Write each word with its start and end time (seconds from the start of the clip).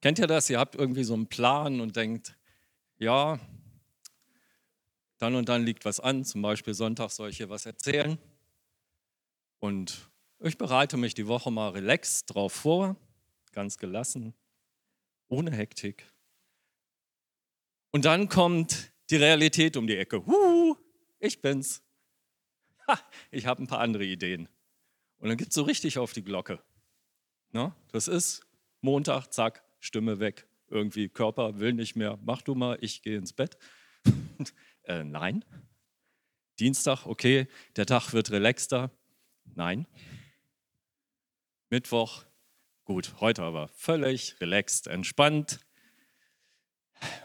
Kennt 0.00 0.18
ihr 0.18 0.26
das? 0.26 0.48
Ihr 0.48 0.58
habt 0.58 0.76
irgendwie 0.76 1.04
so 1.04 1.14
einen 1.14 1.26
Plan 1.26 1.80
und 1.80 1.96
denkt, 1.96 2.36
ja, 2.98 3.40
dann 5.18 5.34
und 5.34 5.48
dann 5.48 5.64
liegt 5.64 5.84
was 5.84 5.98
an, 5.98 6.24
zum 6.24 6.42
Beispiel 6.42 6.74
Sonntag 6.74 7.10
soll 7.10 7.30
ich 7.30 7.38
hier 7.38 7.50
was 7.50 7.66
erzählen. 7.66 8.18
Und 9.58 10.08
ich 10.38 10.56
bereite 10.56 10.96
mich 10.96 11.14
die 11.14 11.26
Woche 11.26 11.50
mal 11.50 11.70
relaxed 11.70 12.32
drauf 12.32 12.52
vor, 12.52 12.96
ganz 13.52 13.78
gelassen, 13.78 14.34
ohne 15.26 15.50
Hektik. 15.50 16.06
Und 17.90 18.04
dann 18.04 18.28
kommt 18.28 18.92
die 19.10 19.16
Realität 19.16 19.76
um 19.76 19.88
die 19.88 19.96
Ecke. 19.96 20.24
Huhu, 20.24 20.76
ich 21.18 21.40
bin's. 21.40 21.82
Ha, 22.86 23.00
ich 23.32 23.46
habe 23.46 23.62
ein 23.62 23.66
paar 23.66 23.80
andere 23.80 24.04
Ideen. 24.04 24.48
Und 25.18 25.28
dann 25.28 25.36
gibt 25.36 25.50
es 25.50 25.56
so 25.56 25.62
richtig 25.62 25.98
auf 25.98 26.12
die 26.12 26.22
Glocke. 26.22 26.62
Na, 27.50 27.74
das 27.90 28.06
ist 28.06 28.46
Montag, 28.80 29.32
zack, 29.32 29.64
Stimme 29.80 30.20
weg. 30.20 30.48
Irgendwie 30.68 31.08
Körper 31.08 31.58
will 31.58 31.72
nicht 31.72 31.96
mehr, 31.96 32.18
mach 32.22 32.42
du 32.42 32.54
mal, 32.54 32.78
ich 32.80 33.02
gehe 33.02 33.16
ins 33.16 33.32
Bett. 33.32 33.56
äh, 34.84 35.04
nein. 35.04 35.44
Dienstag, 36.58 37.06
okay, 37.06 37.46
der 37.76 37.86
Tag 37.86 38.12
wird 38.12 38.30
relaxter. 38.30 38.90
Nein. 39.54 39.86
Mittwoch, 41.70 42.24
gut, 42.84 43.14
heute 43.20 43.42
aber 43.42 43.68
völlig 43.68 44.40
relaxed, 44.40 44.86
entspannt. 44.86 45.60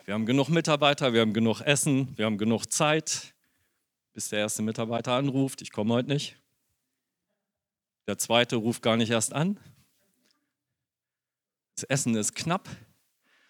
Wir 0.06 0.14
haben 0.14 0.26
genug 0.26 0.50
Mitarbeiter, 0.50 1.14
wir 1.14 1.22
haben 1.22 1.34
genug 1.34 1.62
Essen, 1.62 2.16
wir 2.18 2.26
haben 2.26 2.38
genug 2.38 2.66
Zeit, 2.68 3.34
bis 4.14 4.30
der 4.30 4.40
erste 4.40 4.62
Mitarbeiter 4.62 5.14
anruft, 5.14 5.62
ich 5.62 5.72
komme 5.72 5.94
heute 5.96 6.10
nicht. 6.10 6.38
Der 8.06 8.18
zweite 8.18 8.58
ruft 8.58 8.82
gar 8.82 8.98
nicht 8.98 9.10
erst 9.10 9.34
an. 9.34 9.60
Das 11.76 11.84
Essen 11.84 12.16
ist 12.16 12.36
knapp. 12.36 12.70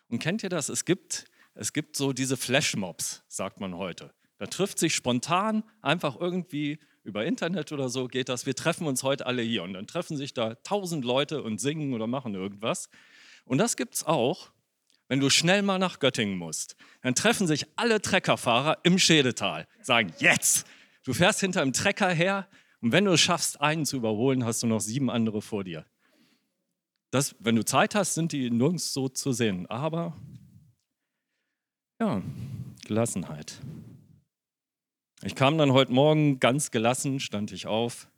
Und 0.07 0.19
kennt 0.19 0.43
ihr 0.43 0.49
das? 0.49 0.69
Es 0.69 0.85
gibt, 0.85 1.25
es 1.55 1.73
gibt 1.73 1.95
so 1.95 2.13
diese 2.13 2.37
Flashmobs, 2.37 3.23
sagt 3.27 3.59
man 3.59 3.75
heute. 3.75 4.13
Da 4.37 4.47
trifft 4.47 4.79
sich 4.79 4.95
spontan 4.95 5.63
einfach 5.81 6.19
irgendwie 6.19 6.79
über 7.03 7.25
Internet 7.25 7.71
oder 7.71 7.89
so 7.89 8.07
geht 8.07 8.29
das. 8.29 8.45
Wir 8.45 8.55
treffen 8.55 8.87
uns 8.87 9.03
heute 9.03 9.25
alle 9.25 9.41
hier 9.41 9.63
und 9.63 9.73
dann 9.73 9.87
treffen 9.87 10.17
sich 10.17 10.33
da 10.33 10.55
tausend 10.55 11.03
Leute 11.05 11.43
und 11.43 11.59
singen 11.59 11.93
oder 11.93 12.07
machen 12.07 12.33
irgendwas. 12.33 12.89
Und 13.45 13.57
das 13.57 13.75
gibt 13.75 13.95
es 13.95 14.03
auch, 14.05 14.51
wenn 15.09 15.19
du 15.19 15.29
schnell 15.29 15.61
mal 15.61 15.79
nach 15.79 15.99
Göttingen 15.99 16.37
musst. 16.37 16.75
Dann 17.01 17.13
treffen 17.15 17.45
sich 17.45 17.65
alle 17.75 18.01
Treckerfahrer 18.01 18.79
im 18.83 18.97
Schädetal, 18.99 19.67
sagen 19.81 20.13
jetzt. 20.19 20.65
Du 21.03 21.13
fährst 21.13 21.41
hinter 21.41 21.61
dem 21.61 21.73
Trecker 21.73 22.09
her 22.09 22.47
und 22.81 22.91
wenn 22.93 23.05
du 23.05 23.11
es 23.11 23.21
schaffst, 23.21 23.59
einen 23.59 23.85
zu 23.85 23.97
überholen, 23.97 24.45
hast 24.45 24.63
du 24.63 24.67
noch 24.67 24.79
sieben 24.79 25.09
andere 25.09 25.41
vor 25.41 25.63
dir. 25.63 25.85
Das, 27.13 27.35
wenn 27.37 27.55
du 27.55 27.63
Zeit 27.63 27.93
hast, 27.93 28.15
sind 28.15 28.31
die 28.31 28.49
nirgends 28.49 28.91
so 28.91 29.07
zu 29.07 29.33
sehen. 29.33 29.67
Aber 29.67 30.19
ja, 31.99 32.23
Gelassenheit. 32.87 33.61
Ich 35.21 35.35
kam 35.35 35.59
dann 35.59 35.73
heute 35.73 35.91
Morgen 35.91 36.39
ganz 36.39 36.71
gelassen, 36.71 37.19
stand 37.19 37.51
ich 37.51 37.67
auf. 37.67 38.09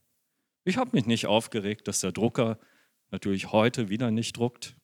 Ich 0.64 0.78
habe 0.78 0.92
mich 0.94 1.08
nicht 1.08 1.28
aufgeregt, 1.28 1.90
dass 1.90 2.00
der 2.00 2.14
Drucker 2.14 2.58
natürlich 3.12 3.52
heute 3.52 3.90
wieder 3.90 4.12
nicht 4.12 4.38
druckt. 4.38 4.78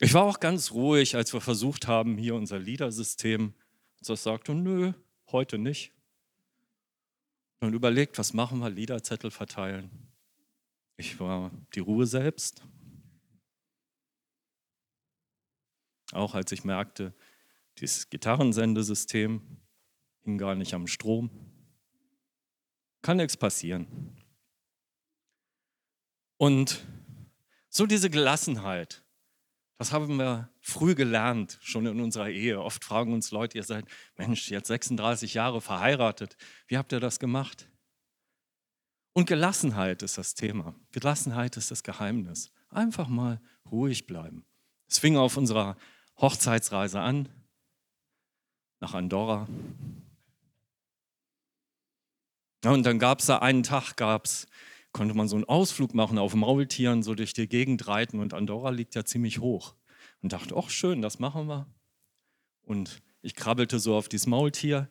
Ich 0.00 0.14
war 0.14 0.24
auch 0.24 0.40
ganz 0.40 0.72
ruhig, 0.72 1.14
als 1.14 1.32
wir 1.32 1.40
versucht 1.40 1.86
haben, 1.86 2.18
hier 2.18 2.34
unser 2.34 2.58
Liedersystem, 2.58 3.54
das 4.00 4.24
sagte, 4.24 4.52
nö, 4.52 4.94
heute 5.30 5.58
nicht. 5.58 5.92
Und 7.60 7.72
überlegt, 7.72 8.18
was 8.18 8.34
machen 8.34 8.58
wir, 8.58 8.68
Liederzettel 8.68 9.30
verteilen. 9.30 10.03
Ich 10.96 11.18
war 11.18 11.50
die 11.74 11.80
Ruhe 11.80 12.06
selbst. 12.06 12.62
Auch 16.12 16.34
als 16.34 16.52
ich 16.52 16.64
merkte, 16.64 17.12
dieses 17.78 18.08
Gitarrensendesystem 18.08 19.42
hing 20.22 20.38
gar 20.38 20.54
nicht 20.54 20.74
am 20.74 20.86
Strom. 20.86 21.30
Kann 23.02 23.16
nichts 23.16 23.36
passieren. 23.36 24.16
Und 26.36 26.86
so 27.68 27.86
diese 27.86 28.10
Gelassenheit, 28.10 29.04
das 29.78 29.92
haben 29.92 30.16
wir 30.18 30.50
früh 30.60 30.94
gelernt, 30.94 31.58
schon 31.60 31.86
in 31.86 32.00
unserer 32.00 32.30
Ehe. 32.30 32.62
Oft 32.62 32.84
fragen 32.84 33.12
uns 33.12 33.32
Leute, 33.32 33.58
ihr 33.58 33.64
seid, 33.64 33.86
Mensch, 34.16 34.50
jetzt 34.50 34.68
36 34.68 35.34
Jahre 35.34 35.60
verheiratet. 35.60 36.36
Wie 36.68 36.78
habt 36.78 36.92
ihr 36.92 37.00
das 37.00 37.18
gemacht? 37.18 37.68
Und 39.14 39.26
Gelassenheit 39.26 40.02
ist 40.02 40.18
das 40.18 40.34
Thema. 40.34 40.74
Gelassenheit 40.90 41.56
ist 41.56 41.70
das 41.70 41.84
Geheimnis. 41.84 42.52
Einfach 42.68 43.06
mal 43.06 43.40
ruhig 43.70 44.06
bleiben. 44.06 44.44
Es 44.88 44.98
fing 44.98 45.16
auf 45.16 45.36
unserer 45.36 45.76
Hochzeitsreise 46.20 47.00
an, 47.00 47.28
nach 48.80 48.92
Andorra. 48.92 49.48
und 52.64 52.82
dann 52.84 52.98
gab 52.98 53.20
es 53.20 53.26
da 53.26 53.38
einen 53.38 53.62
Tag, 53.62 53.96
gab's, 53.96 54.46
konnte 54.92 55.14
man 55.14 55.28
so 55.28 55.36
einen 55.36 55.44
Ausflug 55.44 55.94
machen 55.94 56.18
auf 56.18 56.34
Maultieren, 56.34 57.02
so 57.02 57.14
durch 57.14 57.34
die 57.34 57.48
Gegend 57.48 57.86
reiten. 57.86 58.18
Und 58.18 58.34
Andorra 58.34 58.70
liegt 58.70 58.94
ja 58.94 59.04
ziemlich 59.04 59.38
hoch. 59.38 59.74
Und 60.22 60.32
dachte, 60.32 60.56
ach 60.56 60.70
schön, 60.70 61.02
das 61.02 61.18
machen 61.18 61.46
wir. 61.46 61.66
Und 62.62 63.02
ich 63.22 63.34
krabbelte 63.34 63.78
so 63.78 63.94
auf 63.94 64.08
dieses 64.08 64.26
Maultier. 64.26 64.88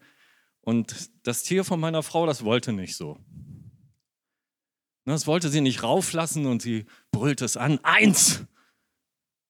Und 0.61 1.09
das 1.23 1.43
Tier 1.43 1.65
von 1.65 1.79
meiner 1.79 2.03
Frau, 2.03 2.25
das 2.25 2.45
wollte 2.45 2.71
nicht 2.71 2.95
so. 2.95 3.19
Das 5.05 5.27
wollte 5.27 5.49
sie 5.49 5.61
nicht 5.61 5.83
rauflassen 5.83 6.45
und 6.45 6.61
sie 6.61 6.85
brüllte 7.11 7.45
es 7.45 7.57
an, 7.57 7.79
eins! 7.83 8.45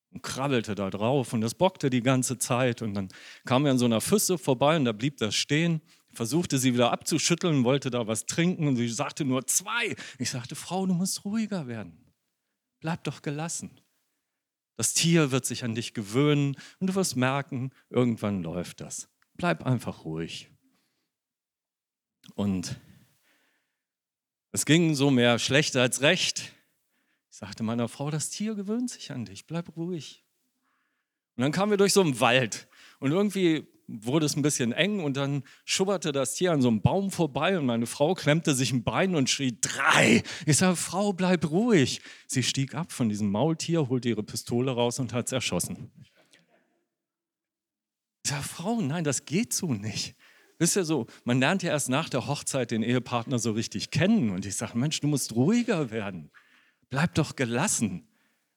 Und 0.10 0.22
krabbelte 0.22 0.76
da 0.76 0.90
drauf 0.90 1.34
und 1.34 1.42
das 1.42 1.56
bockte 1.56 1.90
die 1.90 2.04
ganze 2.04 2.38
Zeit. 2.38 2.82
Und 2.82 2.94
dann 2.94 3.10
kam 3.46 3.66
er 3.66 3.72
an 3.72 3.80
so 3.80 3.86
einer 3.86 4.02
Füsse 4.02 4.38
vorbei 4.38 4.76
und 4.76 4.86
da 4.86 4.92
blieb 4.92 5.18
das 5.18 5.36
stehen, 5.36 5.82
versuchte 6.12 6.60
sie 6.60 6.74
wieder 6.74 6.92
abzuschütteln, 6.92 7.64
wollte 7.64 7.90
da 7.90 8.06
was 8.06 8.26
trinken 8.26 8.68
und 8.68 8.76
sie 8.76 8.88
sagte 8.90 9.26
nur 9.26 9.48
zwei. 9.48 9.96
Ich 10.20 10.30
sagte, 10.30 10.56
Frau, 10.56 10.86
du 10.86 10.94
musst 10.94 11.26
ruhiger 11.26 11.68
werden. 11.68 11.98
Bleib 12.80 13.04
doch 13.06 13.22
gelassen. 13.22 13.80
Das 14.76 14.94
Tier 14.94 15.32
wird 15.32 15.46
sich 15.46 15.64
an 15.64 15.76
dich 15.76 15.94
gewöhnen 15.94 16.56
und 16.80 16.88
du 16.88 16.96
wirst 16.96 17.16
merken, 17.16 17.72
irgendwann 17.90 18.44
läuft 18.44 18.82
das. 18.82 19.10
Bleib 19.36 19.66
einfach 19.66 20.06
ruhig. 20.06 20.50
Und 22.36 22.80
es 24.54 24.66
ging 24.66 24.94
so 24.94 25.12
mehr 25.12 25.40
schlecht 25.40 25.76
als 25.76 26.02
recht. 26.02 26.54
Ich 27.32 27.38
sagte 27.38 27.64
meiner 27.64 27.90
Frau, 27.90 28.12
das 28.12 28.30
Tier 28.30 28.54
gewöhnt 28.54 28.92
sich 28.92 29.12
an 29.12 29.26
dich, 29.26 29.48
bleib 29.48 29.76
ruhig. 29.76 30.24
Und 31.36 31.42
dann 31.42 31.52
kamen 31.52 31.72
wir 31.72 31.78
durch 31.78 31.94
so 31.94 32.02
einen 32.02 32.20
Wald 32.20 32.68
und 33.00 33.12
irgendwie 33.12 33.68
wurde 33.88 34.28
es 34.28 34.36
ein 34.36 34.44
bisschen 34.44 34.72
eng 34.72 35.04
und 35.04 35.18
dann 35.18 35.44
schubberte 35.66 36.12
das 36.12 36.36
Tier 36.36 36.52
an 36.52 36.62
so 36.62 36.68
einem 36.68 36.82
Baum 36.82 37.10
vorbei 37.10 37.58
und 37.58 37.66
meine 37.66 37.88
Frau 37.88 38.14
klemmte 38.14 38.54
sich 38.54 38.72
ein 38.72 38.84
Bein 38.84 39.16
und 39.16 39.30
schrie, 39.30 39.58
drei. 39.60 40.22
Ich 40.46 40.58
sage, 40.58 40.76
Frau, 40.76 41.14
bleib 41.14 41.50
ruhig. 41.50 42.02
Sie 42.28 42.44
stieg 42.44 42.76
ab 42.76 42.92
von 42.92 43.10
diesem 43.10 43.32
Maultier, 43.32 43.90
holte 43.90 44.10
ihre 44.10 44.24
Pistole 44.24 44.72
raus 44.72 45.00
und 45.00 45.14
hat 45.14 45.26
es 45.26 45.32
erschossen. 45.32 45.92
Ich 48.24 48.30
sage, 48.30 48.44
Frau, 48.44 48.80
nein, 48.80 49.04
das 49.04 49.26
geht 49.26 49.52
so 49.52 49.74
nicht. 49.74 50.16
Ist 50.64 50.76
ja 50.78 50.86
so, 50.86 51.08
man 51.26 51.42
lernt 51.42 51.62
ja 51.62 51.72
erst 51.72 51.90
nach 51.90 52.08
der 52.08 52.26
Hochzeit 52.26 52.72
den 52.72 52.84
Ehepartner 52.84 53.38
so 53.38 53.52
richtig 53.52 53.92
kennen. 53.92 54.30
Und 54.30 54.46
ich 54.46 54.56
sage, 54.56 54.78
Mensch, 54.78 55.02
du 55.02 55.08
musst 55.08 55.36
ruhiger 55.36 55.92
werden. 55.92 56.32
Bleib 56.90 57.16
doch 57.16 57.36
gelassen. 57.36 58.08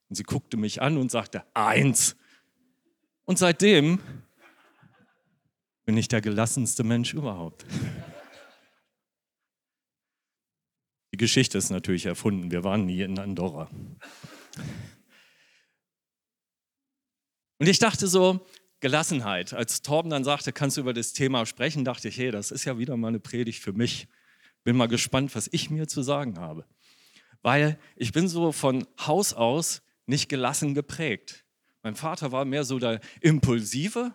Und 0.09 0.15
sie 0.15 0.23
guckte 0.23 0.57
mich 0.57 0.81
an 0.81 0.99
und 0.99 1.11
sagte, 1.11 1.43
eins. 1.53 2.15
Und 3.25 3.41
seitdem 3.41 3.99
bin 5.85 5.97
ich 5.97 6.07
der 6.07 6.21
gelassenste 6.21 6.85
Mensch 6.85 7.13
überhaupt. 7.13 7.67
Die 11.13 11.17
Geschichte 11.17 11.59
ist 11.59 11.71
natürlich 11.71 12.07
erfunden. 12.07 12.53
Wir 12.53 12.63
waren 12.63 12.87
nie 12.87 13.03
in 13.03 13.19
Andorra. 13.19 13.69
Und 17.59 17.67
ich 17.67 17.81
dachte 17.81 18.07
so, 18.07 18.47
Gelassenheit. 18.81 19.55
Als 19.55 19.83
Torben 19.83 20.11
dann 20.11 20.25
sagte, 20.25 20.53
kannst 20.53 20.77
du 20.77 20.83
über 20.83 20.93
das 20.93 21.13
Thema 21.13 21.47
sprechen, 21.47 21.85
dachte 21.85 22.09
ich, 22.09 22.19
hey, 22.19 22.31
das 22.31 22.51
ist 22.51 22.65
ja 22.65 22.79
wieder 22.79 22.97
mal 22.97 23.09
eine 23.09 23.21
Predigt 23.21 23.63
für 23.63 23.73
mich. 23.73 24.09
Bin 24.65 24.77
mal 24.77 24.89
gespannt, 24.89 25.35
was 25.35 25.49
ich 25.53 25.71
mir 25.71 25.89
zu 25.89 26.03
sagen 26.03 26.39
habe. 26.39 26.67
Weil 27.43 27.79
ich 27.95 28.13
bin 28.13 28.29
so 28.29 28.53
von 28.53 28.87
Haus 28.99 29.33
aus 29.33 29.83
nicht 30.07 30.29
gelassen 30.29 30.75
geprägt. 30.75 31.45
Mein 31.83 31.95
Vater 31.95 32.33
war 32.33 32.45
mehr 32.45 32.65
so 32.65 32.79
der 32.79 33.01
Impulsive. 33.21 34.13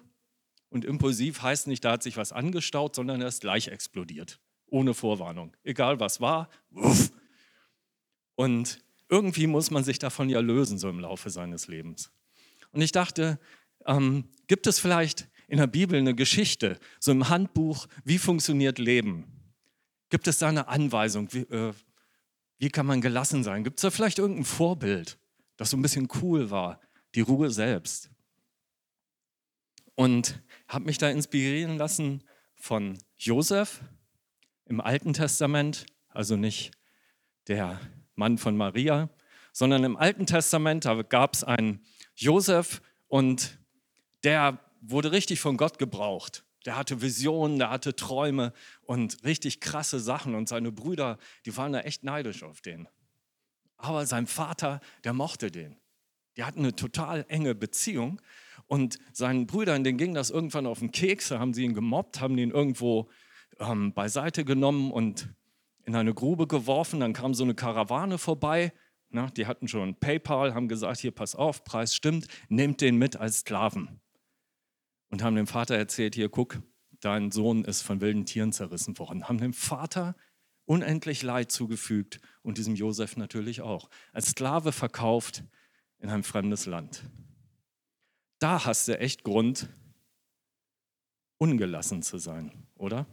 Und 0.69 0.85
impulsiv 0.85 1.41
heißt 1.41 1.67
nicht, 1.67 1.83
da 1.83 1.93
hat 1.93 2.03
sich 2.03 2.17
was 2.17 2.31
angestaut, 2.31 2.95
sondern 2.95 3.21
er 3.21 3.27
ist 3.27 3.41
gleich 3.41 3.67
explodiert. 3.67 4.39
Ohne 4.67 4.93
Vorwarnung. 4.93 5.55
Egal 5.63 5.99
was 5.99 6.21
war, 6.21 6.49
wuff. 6.69 7.11
Und 8.35 8.79
irgendwie 9.09 9.47
muss 9.47 9.71
man 9.71 9.83
sich 9.83 9.99
davon 9.99 10.29
ja 10.29 10.39
lösen, 10.39 10.77
so 10.77 10.89
im 10.89 10.99
Laufe 10.99 11.29
seines 11.29 11.67
Lebens. 11.67 12.11
Und 12.71 12.81
ich 12.81 12.91
dachte, 12.91 13.39
ähm, 13.85 14.29
gibt 14.47 14.67
es 14.67 14.79
vielleicht 14.79 15.29
in 15.47 15.57
der 15.57 15.67
Bibel 15.67 15.99
eine 15.99 16.15
Geschichte, 16.15 16.79
so 16.99 17.11
im 17.11 17.29
Handbuch, 17.29 17.87
wie 18.03 18.17
funktioniert 18.17 18.79
Leben? 18.79 19.25
Gibt 20.09 20.27
es 20.27 20.39
da 20.39 20.49
eine 20.49 20.67
Anweisung, 20.67 21.31
wie, 21.33 21.41
äh, 21.41 21.73
wie 22.57 22.69
kann 22.69 22.85
man 22.85 23.01
gelassen 23.01 23.43
sein? 23.43 23.63
Gibt 23.63 23.79
es 23.79 23.81
da 23.81 23.91
vielleicht 23.91 24.19
irgendein 24.19 24.45
Vorbild, 24.45 25.17
das 25.57 25.69
so 25.69 25.77
ein 25.77 25.81
bisschen 25.81 26.07
cool 26.21 26.51
war, 26.51 26.79
die 27.15 27.21
Ruhe 27.21 27.49
selbst. 27.49 28.09
Und 29.95 30.41
habe 30.67 30.85
mich 30.85 30.97
da 30.97 31.09
inspirieren 31.09 31.77
lassen 31.77 32.23
von 32.55 32.97
Josef 33.17 33.81
im 34.65 34.79
Alten 34.79 35.13
Testament, 35.13 35.85
also 36.07 36.35
nicht 36.35 36.71
der 37.47 37.79
Mann 38.15 38.37
von 38.37 38.55
Maria, 38.55 39.09
sondern 39.51 39.83
im 39.83 39.97
Alten 39.97 40.25
Testament, 40.25 40.85
da 40.85 41.01
gab 41.01 41.33
es 41.33 41.43
einen 41.43 41.83
Josef 42.15 42.81
und 43.07 43.59
der 44.23 44.59
wurde 44.81 45.11
richtig 45.11 45.39
von 45.39 45.57
Gott 45.57 45.79
gebraucht. 45.79 46.43
Der 46.65 46.75
hatte 46.75 47.01
Visionen, 47.01 47.57
der 47.57 47.69
hatte 47.69 47.95
Träume 47.95 48.53
und 48.83 49.23
richtig 49.23 49.61
krasse 49.61 49.99
Sachen 49.99 50.35
und 50.35 50.47
seine 50.47 50.71
Brüder, 50.71 51.17
die 51.45 51.55
waren 51.57 51.73
da 51.73 51.81
echt 51.81 52.03
neidisch 52.03 52.43
auf 52.43 52.61
den. 52.61 52.87
Aber 53.77 54.05
sein 54.05 54.27
Vater, 54.27 54.79
der 55.03 55.13
mochte 55.13 55.49
den. 55.49 55.75
Die 56.37 56.43
hatten 56.43 56.59
eine 56.59 56.75
total 56.75 57.25
enge 57.29 57.55
Beziehung 57.55 58.21
und 58.67 58.99
seinen 59.11 59.47
Brüdern, 59.47 59.83
denen 59.83 59.97
ging 59.97 60.13
das 60.13 60.29
irgendwann 60.29 60.67
auf 60.67 60.79
den 60.79 60.91
Keks, 60.91 61.29
da 61.29 61.39
haben 61.39 61.53
sie 61.53 61.63
ihn 61.63 61.73
gemobbt, 61.73 62.21
haben 62.21 62.37
ihn 62.37 62.51
irgendwo 62.51 63.09
ähm, 63.59 63.93
beiseite 63.93 64.45
genommen 64.45 64.91
und 64.91 65.29
in 65.83 65.95
eine 65.95 66.13
Grube 66.13 66.47
geworfen. 66.47 66.99
Dann 66.99 67.13
kam 67.13 67.33
so 67.33 67.43
eine 67.43 67.55
Karawane 67.55 68.17
vorbei, 68.17 68.71
na, 69.09 69.27
die 69.27 69.45
hatten 69.45 69.67
schon 69.67 69.95
PayPal, 69.95 70.53
haben 70.53 70.67
gesagt, 70.67 70.99
hier 70.99 71.11
pass 71.11 71.35
auf, 71.35 71.63
Preis 71.65 71.93
stimmt, 71.93 72.27
nehmt 72.47 72.79
den 72.79 72.95
mit 72.97 73.17
als 73.17 73.39
Sklaven. 73.39 73.99
Und 75.11 75.21
haben 75.21 75.35
dem 75.35 75.45
Vater 75.45 75.75
erzählt, 75.75 76.15
hier 76.15 76.29
guck, 76.29 76.61
dein 77.01 77.31
Sohn 77.31 77.65
ist 77.65 77.81
von 77.81 78.01
wilden 78.01 78.25
Tieren 78.25 78.53
zerrissen 78.53 78.97
worden. 78.97 79.27
Haben 79.27 79.37
dem 79.37 79.53
Vater 79.53 80.15
unendlich 80.65 81.21
Leid 81.21 81.51
zugefügt 81.51 82.21
und 82.41 82.57
diesem 82.57 82.75
Josef 82.75 83.17
natürlich 83.17 83.61
auch. 83.61 83.89
Als 84.13 84.29
Sklave 84.29 84.71
verkauft 84.71 85.43
in 85.99 86.09
ein 86.09 86.23
fremdes 86.23 86.65
Land. 86.65 87.03
Da 88.39 88.65
hast 88.65 88.87
du 88.87 88.97
echt 88.97 89.23
Grund, 89.23 89.67
ungelassen 91.37 92.01
zu 92.03 92.17
sein, 92.17 92.67
oder? 92.75 93.05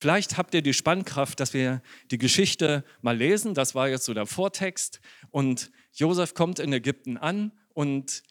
Vielleicht 0.00 0.36
habt 0.38 0.54
ihr 0.54 0.62
die 0.62 0.74
Spannkraft, 0.74 1.38
dass 1.38 1.54
wir 1.54 1.82
die 2.10 2.18
Geschichte 2.18 2.84
mal 3.00 3.16
lesen. 3.16 3.54
Das 3.54 3.74
war 3.74 3.88
jetzt 3.88 4.04
so 4.04 4.14
der 4.14 4.26
Vortext. 4.26 5.00
Und 5.30 5.70
Josef 5.92 6.34
kommt 6.34 6.58
in 6.58 6.72
Ägypten 6.72 7.16
an 7.16 7.52
und 7.74 8.22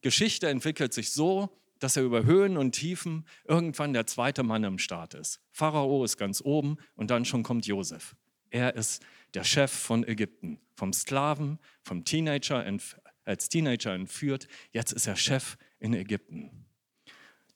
Geschichte 0.00 0.48
entwickelt 0.48 0.92
sich 0.92 1.12
so, 1.12 1.50
dass 1.78 1.96
er 1.96 2.02
über 2.02 2.24
Höhen 2.24 2.56
und 2.56 2.72
Tiefen 2.72 3.26
irgendwann 3.44 3.92
der 3.92 4.06
zweite 4.06 4.42
Mann 4.42 4.64
im 4.64 4.78
Staat 4.78 5.14
ist. 5.14 5.40
Pharao 5.50 6.04
ist 6.04 6.16
ganz 6.16 6.42
oben 6.44 6.76
und 6.94 7.10
dann 7.10 7.24
schon 7.24 7.42
kommt 7.42 7.66
Josef. 7.66 8.14
Er 8.50 8.74
ist 8.74 9.02
der 9.34 9.44
Chef 9.44 9.70
von 9.72 10.06
Ägypten, 10.06 10.60
vom 10.74 10.92
Sklaven, 10.92 11.58
vom 11.82 12.04
Teenager 12.04 12.64
als 13.24 13.48
Teenager 13.48 13.94
entführt. 13.94 14.48
Jetzt 14.72 14.92
ist 14.92 15.06
er 15.06 15.16
Chef 15.16 15.56
in 15.78 15.94
Ägypten. 15.94 16.66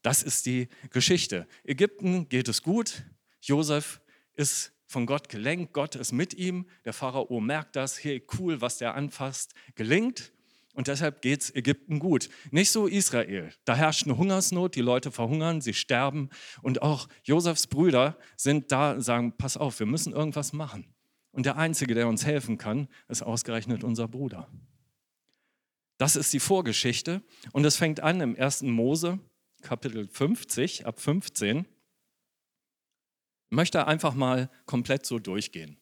Das 0.02 0.22
ist 0.22 0.46
die 0.46 0.68
Geschichte. 0.90 1.46
Ägypten 1.64 2.28
geht 2.28 2.48
es 2.48 2.62
gut. 2.62 3.04
Josef 3.40 4.00
ist 4.34 4.72
von 4.86 5.06
Gott 5.06 5.28
gelenkt. 5.28 5.72
Gott 5.72 5.96
ist 5.96 6.12
mit 6.12 6.34
ihm. 6.34 6.66
Der 6.84 6.92
Pharao 6.92 7.40
merkt 7.40 7.74
das. 7.74 8.02
Hey, 8.04 8.24
cool, 8.38 8.60
was 8.60 8.78
der 8.78 8.94
anfasst, 8.94 9.54
gelingt. 9.74 10.33
Und 10.74 10.88
deshalb 10.88 11.22
geht 11.22 11.42
es 11.42 11.54
Ägypten 11.54 12.00
gut. 12.00 12.28
Nicht 12.50 12.70
so 12.70 12.86
Israel. 12.86 13.52
Da 13.64 13.76
herrscht 13.76 14.04
eine 14.04 14.18
Hungersnot, 14.18 14.74
die 14.74 14.80
Leute 14.80 15.12
verhungern, 15.12 15.60
sie 15.60 15.72
sterben. 15.72 16.30
Und 16.62 16.82
auch 16.82 17.08
Josefs 17.22 17.68
Brüder 17.68 18.18
sind 18.36 18.72
da 18.72 18.92
und 18.92 19.02
sagen, 19.02 19.36
pass 19.36 19.56
auf, 19.56 19.78
wir 19.78 19.86
müssen 19.86 20.12
irgendwas 20.12 20.52
machen. 20.52 20.92
Und 21.30 21.46
der 21.46 21.56
Einzige, 21.56 21.94
der 21.94 22.08
uns 22.08 22.26
helfen 22.26 22.58
kann, 22.58 22.88
ist 23.08 23.22
ausgerechnet 23.22 23.84
unser 23.84 24.08
Bruder. 24.08 24.48
Das 25.96 26.16
ist 26.16 26.32
die 26.32 26.40
Vorgeschichte. 26.40 27.22
Und 27.52 27.64
es 27.64 27.76
fängt 27.76 28.00
an 28.00 28.20
im 28.20 28.36
1. 28.36 28.62
Mose, 28.62 29.20
Kapitel 29.62 30.08
50, 30.08 30.86
ab 30.86 31.00
15. 31.00 31.66
Ich 33.50 33.56
möchte 33.56 33.86
einfach 33.86 34.14
mal 34.14 34.50
komplett 34.66 35.06
so 35.06 35.20
durchgehen. 35.20 35.78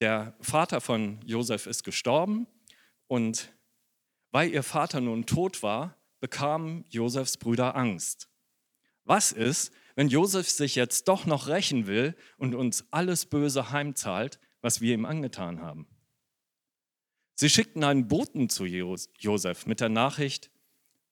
Der 0.00 0.36
Vater 0.40 0.80
von 0.80 1.20
Josef 1.24 1.66
ist 1.66 1.82
gestorben 1.82 2.46
und 3.06 3.52
weil 4.30 4.50
ihr 4.50 4.62
Vater 4.62 5.00
nun 5.00 5.24
tot 5.24 5.62
war, 5.62 5.96
bekamen 6.20 6.84
Josefs 6.90 7.38
Brüder 7.38 7.74
Angst. 7.74 8.28
Was 9.04 9.32
ist, 9.32 9.72
wenn 9.94 10.08
Josef 10.08 10.50
sich 10.50 10.74
jetzt 10.74 11.08
doch 11.08 11.24
noch 11.24 11.48
rächen 11.48 11.86
will 11.86 12.14
und 12.36 12.54
uns 12.54 12.86
alles 12.90 13.24
Böse 13.24 13.70
heimzahlt, 13.70 14.38
was 14.60 14.82
wir 14.82 14.92
ihm 14.92 15.06
angetan 15.06 15.62
haben? 15.62 15.86
Sie 17.34 17.48
schickten 17.48 17.84
einen 17.84 18.08
Boten 18.08 18.50
zu 18.50 18.66
Josef 18.66 19.64
mit 19.66 19.80
der 19.80 19.88
Nachricht, 19.88 20.50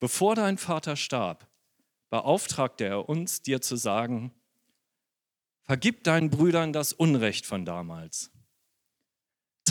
bevor 0.01 0.35
dein 0.35 0.59
Vater 0.59 0.97
starb, 0.97 1.49
beauftragte 2.11 2.85
er 2.85 3.09
uns, 3.09 3.41
dir 3.41 3.63
zu 3.63 3.77
sagen, 3.77 4.35
vergib 5.63 6.05
deinen 6.05 6.29
Brüdern 6.29 6.75
das 6.75 6.93
Unrecht 6.93 7.47
von 7.47 7.65
damals 7.65 8.31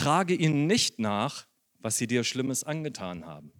trage 0.04 0.34
ihnen 0.34 0.66
nicht 0.66 0.98
nach, 0.98 1.46
was 1.78 1.96
sie 1.96 2.06
dir 2.06 2.24
Schlimmes 2.24 2.62
angetan 2.62 3.24
haben. 3.24 3.52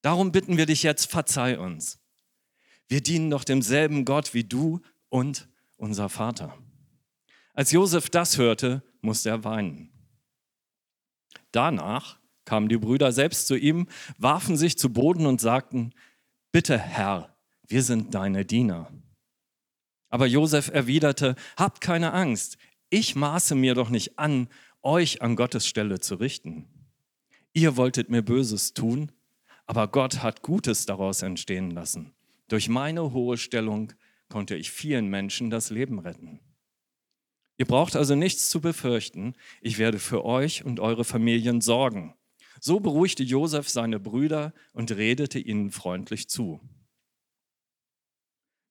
Darum 0.00 0.32
bitten 0.32 0.56
wir 0.56 0.64
dich 0.64 0.82
jetzt, 0.82 1.10
verzeih 1.10 1.58
uns. 1.58 1.98
Wir 2.88 3.02
dienen 3.02 3.28
doch 3.28 3.44
demselben 3.44 4.06
Gott 4.06 4.32
wie 4.32 4.44
du 4.44 4.80
und 5.10 5.46
unser 5.76 6.08
Vater. 6.08 6.56
Als 7.52 7.70
Josef 7.70 8.08
das 8.08 8.38
hörte, 8.38 8.82
musste 9.02 9.28
er 9.28 9.44
weinen. 9.44 9.92
Danach 11.52 12.18
kamen 12.46 12.70
die 12.70 12.78
Brüder 12.78 13.12
selbst 13.12 13.46
zu 13.46 13.56
ihm, 13.56 13.88
warfen 14.16 14.56
sich 14.56 14.78
zu 14.78 14.90
Boden 14.90 15.26
und 15.26 15.38
sagten, 15.40 15.92
Bitte, 16.50 16.78
Herr, 16.78 17.36
wir 17.66 17.82
sind 17.82 18.14
deine 18.14 18.46
Diener. 18.46 18.90
Aber 20.08 20.26
Josef 20.26 20.68
erwiderte, 20.68 21.34
Habt 21.58 21.82
keine 21.82 22.14
Angst, 22.14 22.56
ich 22.90 23.14
maße 23.14 23.54
mir 23.54 23.74
doch 23.74 23.90
nicht 23.90 24.18
an, 24.18 24.48
euch 24.82 25.22
an 25.22 25.36
Gottes 25.36 25.66
Stelle 25.66 26.00
zu 26.00 26.16
richten. 26.16 26.66
Ihr 27.52 27.76
wolltet 27.76 28.10
mir 28.10 28.22
Böses 28.22 28.74
tun, 28.74 29.12
aber 29.66 29.88
Gott 29.88 30.22
hat 30.22 30.42
Gutes 30.42 30.86
daraus 30.86 31.22
entstehen 31.22 31.70
lassen. 31.70 32.14
Durch 32.48 32.68
meine 32.68 33.12
hohe 33.12 33.36
Stellung 33.36 33.92
konnte 34.28 34.56
ich 34.56 34.70
vielen 34.70 35.08
Menschen 35.08 35.50
das 35.50 35.70
Leben 35.70 35.98
retten. 35.98 36.40
Ihr 37.58 37.66
braucht 37.66 37.96
also 37.96 38.14
nichts 38.14 38.50
zu 38.50 38.60
befürchten. 38.60 39.34
Ich 39.60 39.78
werde 39.78 39.98
für 39.98 40.24
euch 40.24 40.64
und 40.64 40.80
eure 40.80 41.04
Familien 41.04 41.60
sorgen. 41.60 42.14
So 42.60 42.80
beruhigte 42.80 43.22
Josef 43.22 43.68
seine 43.68 44.00
Brüder 44.00 44.54
und 44.72 44.92
redete 44.92 45.38
ihnen 45.38 45.70
freundlich 45.70 46.28
zu. 46.28 46.60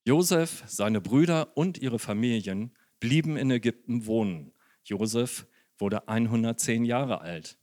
Josef, 0.05 0.63
seine 0.67 1.01
Brüder 1.01 1.55
und 1.57 1.77
ihre 1.77 1.99
Familien 1.99 2.73
blieben 2.99 3.35
in 3.35 3.51
Ägypten 3.51 4.05
wohnen. 4.05 4.53
Josef 4.85 5.45
wurde 5.77 6.07
110 6.07 6.85
Jahre 6.85 7.21
alt. 7.21 7.57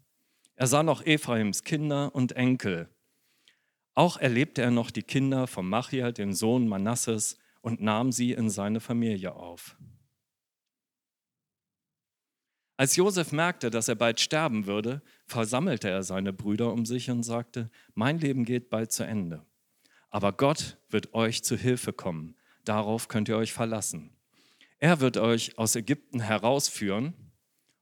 Er 0.57 0.67
sah 0.67 0.83
noch 0.83 1.05
Ephraims 1.05 1.65
Kinder 1.65 2.15
und 2.15 2.33
Enkel. 2.33 2.89
Auch 3.95 4.17
erlebte 4.17 4.63
er 4.63 4.71
noch 4.71 4.91
die 4.91 5.03
Kinder 5.03 5.47
von 5.47 5.69
Machia, 5.69 6.13
dem 6.13 6.33
Sohn 6.33 6.69
Manasses, 6.69 7.39
und 7.61 7.81
nahm 7.81 8.13
sie 8.13 8.33
in 8.33 8.51
seine 8.51 8.81
Familie 8.81 9.35
auf. 9.35 9.77
Als 12.77 12.97
Josef 12.97 13.33
merkte, 13.33 13.71
dass 13.71 13.89
er 13.89 13.95
bald 13.95 14.21
sterben 14.21 14.67
würde, 14.67 15.01
versammelte 15.27 15.89
er 15.89 16.03
seine 16.03 16.33
Brüder 16.33 16.73
um 16.73 16.85
sich 16.85 17.11
und 17.11 17.23
sagte, 17.23 17.71
mein 17.95 18.19
Leben 18.19 18.45
geht 18.45 18.69
bald 18.69 18.93
zu 18.93 19.05
Ende. 19.05 19.47
Aber 20.11 20.33
Gott 20.33 20.77
wird 20.91 21.15
euch 21.15 21.43
zu 21.43 21.57
Hilfe 21.57 21.93
kommen. 21.93 22.37
Darauf 22.65 23.09
könnt 23.09 23.29
ihr 23.29 23.37
euch 23.37 23.53
verlassen. 23.53 24.11
Er 24.79 25.01
wird 25.01 25.17
euch 25.17 25.57
aus 25.57 25.77
Ägypten 25.77 26.21
herausführen 26.21 27.15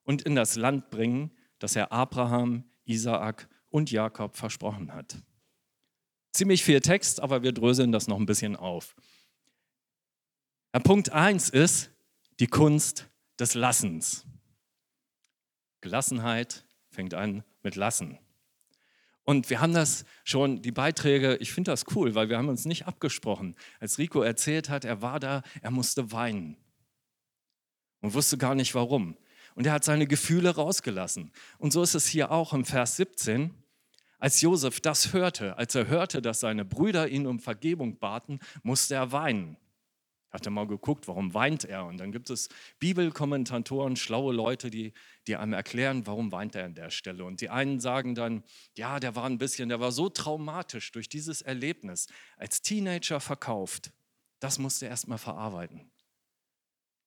und 0.05 0.23
in 0.23 0.35
das 0.35 0.57
Land 0.57 0.91
bringen, 0.91 1.31
das 1.59 1.77
er 1.77 1.93
Abraham, 1.93 2.65
Isaak 2.85 3.49
und 3.71 3.91
Jakob 3.91 4.37
versprochen 4.37 4.93
hat. 4.93 5.17
Ziemlich 6.33 6.65
viel 6.65 6.81
Text, 6.81 7.21
aber 7.21 7.43
wir 7.43 7.53
dröseln 7.53 7.93
das 7.93 8.09
noch 8.09 8.19
ein 8.19 8.27
bisschen 8.27 8.57
auf. 8.57 8.97
Ja, 10.75 10.81
Punkt 10.81 11.13
1 11.13 11.51
ist 11.51 11.91
die 12.41 12.47
Kunst 12.47 13.11
des 13.39 13.55
Lassens. 13.55 14.27
Gelassenheit 15.83 16.65
fängt 16.89 17.15
an 17.15 17.45
mit 17.63 17.77
Lassen. 17.77 18.19
Und 19.25 19.51
wir 19.51 19.61
haben 19.61 19.75
das 19.75 20.05
schon, 20.25 20.63
die 20.63 20.73
Beiträge, 20.73 21.37
ich 21.37 21.53
finde 21.53 21.71
das 21.71 21.85
cool, 21.95 22.15
weil 22.15 22.29
wir 22.29 22.39
haben 22.39 22.49
uns 22.49 22.65
nicht 22.65 22.87
abgesprochen. 22.87 23.55
Als 23.79 23.99
Rico 23.99 24.23
erzählt 24.23 24.69
hat, 24.69 24.85
er 24.85 25.01
war 25.03 25.21
da, 25.21 25.43
er 25.61 25.71
musste 25.71 26.11
weinen 26.11 26.57
und 28.01 28.15
wusste 28.15 28.37
gar 28.37 28.55
nicht 28.55 28.75
warum 28.75 29.17
und 29.55 29.67
er 29.67 29.73
hat 29.73 29.85
seine 29.85 30.07
Gefühle 30.07 30.55
rausgelassen. 30.55 31.33
Und 31.59 31.73
so 31.73 31.83
ist 31.83 31.95
es 31.95 32.07
hier 32.07 32.31
auch 32.31 32.53
im 32.53 32.65
Vers 32.65 32.97
17. 32.97 33.55
Als 34.19 34.41
Josef 34.41 34.81
das 34.81 35.13
hörte, 35.13 35.57
als 35.59 35.75
er 35.75 35.89
hörte, 35.89 36.23
dass 36.23 36.41
seine 36.41 36.65
Brüder 36.65 37.09
ihn 37.09 37.27
um 37.27 37.41
Vergebung 37.41 37.99
baten, 37.99 38.39
musste 38.63 38.95
er 38.95 39.11
weinen. 39.11 39.57
Hat 40.31 40.47
er 40.47 40.51
mal 40.51 40.67
geguckt, 40.67 41.09
warum 41.09 41.35
weint 41.35 41.65
er? 41.65 41.85
Und 41.85 41.99
dann 41.99 42.11
gibt 42.11 42.31
es 42.31 42.49
Bibelkommentatoren, 42.79 43.97
schlaue 43.97 44.33
Leute, 44.33 44.71
die, 44.71 44.95
die 45.27 45.37
einem 45.37 45.53
erklären, 45.53 46.07
warum 46.07 46.33
weint 46.33 46.55
er 46.55 46.65
an 46.65 46.75
der 46.75 46.91
Stelle. 46.91 47.25
Und 47.25 47.43
die 47.43 47.51
einen 47.51 47.81
sagen 47.81 48.15
dann, 48.15 48.43
ja, 48.75 48.99
der 48.99 49.15
war 49.15 49.25
ein 49.25 49.37
bisschen, 49.37 49.69
der 49.69 49.81
war 49.81 49.93
so 49.93 50.09
traumatisch 50.09 50.91
durch 50.93 51.11
dieses 51.11 51.43
Erlebnis, 51.43 52.07
als 52.39 52.63
Teenager 52.63 53.21
verkauft. 53.21 53.93
Das 54.41 54.59
musste 54.59 54.87
er 54.87 54.93
erstmal 54.93 55.19
verarbeiten. 55.19 55.91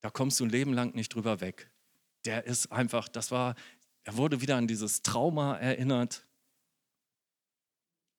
Da 0.02 0.12
kommst 0.12 0.40
du 0.40 0.44
ein 0.44 0.52
Leben 0.52 0.74
lang 0.74 0.94
nicht 0.94 1.16
drüber 1.16 1.42
weg. 1.42 1.72
Der 2.26 2.46
ist 2.46 2.72
einfach, 2.72 3.08
das 3.08 3.32
war, 3.32 3.56
er 4.04 4.18
wurde 4.18 4.42
wieder 4.42 4.56
an 4.56 4.68
dieses 4.68 5.02
Trauma 5.02 5.58
erinnert, 5.58 6.28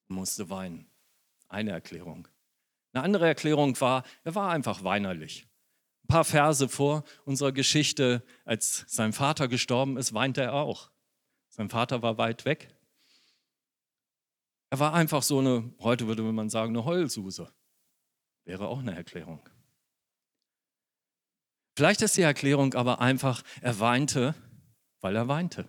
musste 0.08 0.48
weinen. 0.50 0.90
Eine 1.48 1.72
Erklärung. 1.72 2.28
Eine 2.92 3.04
andere 3.04 3.26
Erklärung 3.26 3.80
war, 3.80 4.04
er 4.24 4.34
war 4.34 4.50
einfach 4.50 4.82
weinerlich. 4.84 5.46
Ein 6.04 6.08
paar 6.08 6.24
Verse 6.24 6.68
vor 6.68 7.04
unserer 7.24 7.52
Geschichte, 7.52 8.24
als 8.44 8.84
sein 8.88 9.12
Vater 9.12 9.48
gestorben 9.48 9.96
ist, 9.96 10.14
weinte 10.14 10.42
er 10.42 10.54
auch. 10.54 10.90
Sein 11.48 11.68
Vater 11.68 12.02
war 12.02 12.18
weit 12.18 12.44
weg. 12.44 12.68
Er 14.70 14.78
war 14.78 14.94
einfach 14.94 15.22
so 15.22 15.38
eine, 15.38 15.72
heute 15.80 16.06
würde 16.06 16.22
man 16.22 16.50
sagen, 16.50 16.76
eine 16.76 16.84
Heulsuse. 16.84 17.52
Wäre 18.44 18.68
auch 18.68 18.78
eine 18.78 18.94
Erklärung. 18.94 19.40
Vielleicht 21.76 22.00
ist 22.00 22.16
die 22.16 22.22
Erklärung 22.22 22.72
aber 22.72 23.00
einfach, 23.00 23.42
er 23.60 23.78
weinte, 23.78 24.34
weil 25.00 25.14
er 25.14 25.28
weinte. 25.28 25.68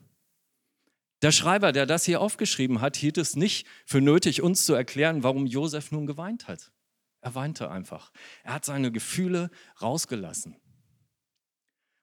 Der 1.22 1.34
Schreiber, 1.34 1.74
der 1.74 1.86
das 1.86 2.06
hier 2.06 2.22
aufgeschrieben 2.22 2.80
hat, 2.80 2.96
hielt 2.96 3.18
es 3.18 3.36
nicht 3.36 3.68
für 3.86 4.00
nötig, 4.00 4.42
uns 4.42 4.66
zu 4.66 4.74
erklären, 4.74 5.24
warum 5.24 5.46
Josef 5.46 5.92
nun 5.92 6.08
geweint 6.08 6.48
hat. 6.48 6.72
Er 7.20 7.36
weinte 7.36 7.70
einfach. 7.70 8.14
Er 8.44 8.54
hat 8.54 8.64
seine 8.64 8.92
Gefühle 8.92 9.50
rausgelassen. 9.82 10.56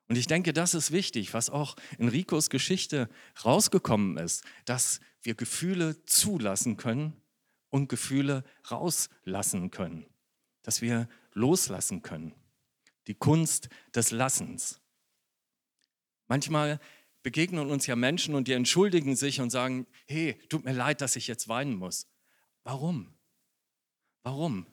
Und 0.08 0.16
ich 0.16 0.26
denke, 0.26 0.52
das 0.52 0.75
ist 0.75 0.90
wichtig, 0.90 1.32
was 1.32 1.49
auch 1.49 1.76
in 1.96 2.08
Ricos 2.08 2.50
Geschichte 2.50 3.08
rausgekommen 3.42 4.18
ist, 4.18 4.44
dass 4.66 5.00
wir 5.23 5.34
Gefühle 5.34 6.04
zulassen 6.04 6.76
können 6.76 7.23
und 7.70 7.88
Gefühle 7.88 8.44
rauslassen 8.70 9.70
können, 9.70 10.04
dass 10.62 10.82
wir 10.82 11.08
loslassen 11.32 12.02
können. 12.02 12.34
Die 13.06 13.14
Kunst 13.14 13.68
des 13.94 14.11
Lassens. 14.11 14.80
Manchmal 16.26 16.80
begegnen 17.23 17.70
uns 17.70 17.87
ja 17.87 17.96
Menschen 17.96 18.34
und 18.34 18.49
die 18.49 18.52
entschuldigen 18.52 19.16
sich 19.16 19.40
und 19.40 19.50
sagen, 19.50 19.87
hey, 20.06 20.38
tut 20.49 20.64
mir 20.64 20.73
leid, 20.73 21.00
dass 21.00 21.16
ich 21.16 21.26
jetzt 21.26 21.49
weinen 21.49 21.75
muss. 21.75 22.06
Warum? 22.64 23.14
Warum? 24.23 24.66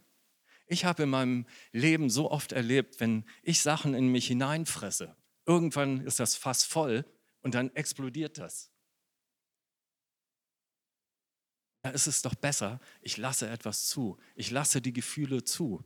Ich 0.68 0.86
habe 0.86 1.04
in 1.04 1.10
meinem 1.10 1.46
Leben 1.72 2.10
so 2.10 2.32
oft 2.32 2.54
erlebt, 2.54 3.00
wenn 3.00 3.26
ich 3.44 3.62
Sachen 3.62 3.94
in 3.94 4.08
mich 4.08 4.28
hineinfresse, 4.28 5.16
irgendwann 5.46 6.02
ist 6.02 6.20
das 6.20 6.36
Fass 6.36 6.64
voll 6.64 7.06
und 7.42 7.54
dann 7.56 7.76
explodiert 7.76 8.38
das. 8.38 8.72
Da 11.84 11.90
ist 11.90 12.08
es 12.08 12.22
doch 12.22 12.36
besser, 12.36 12.80
ich 13.02 13.18
lasse 13.18 13.50
etwas 13.50 13.88
zu. 13.88 14.18
Ich 14.36 14.52
lasse 14.52 14.82
die 14.82 14.94
Gefühle 14.94 15.44
zu. 15.44 15.84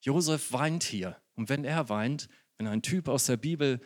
Josef 0.00 0.52
weint 0.52 0.84
hier. 0.84 1.21
Und 1.34 1.48
wenn 1.48 1.64
er 1.64 1.88
weint, 1.88 2.28
wenn 2.58 2.66
ein 2.66 2.82
Typ 2.82 3.08
aus 3.08 3.26
der 3.26 3.36
Bibel 3.36 3.80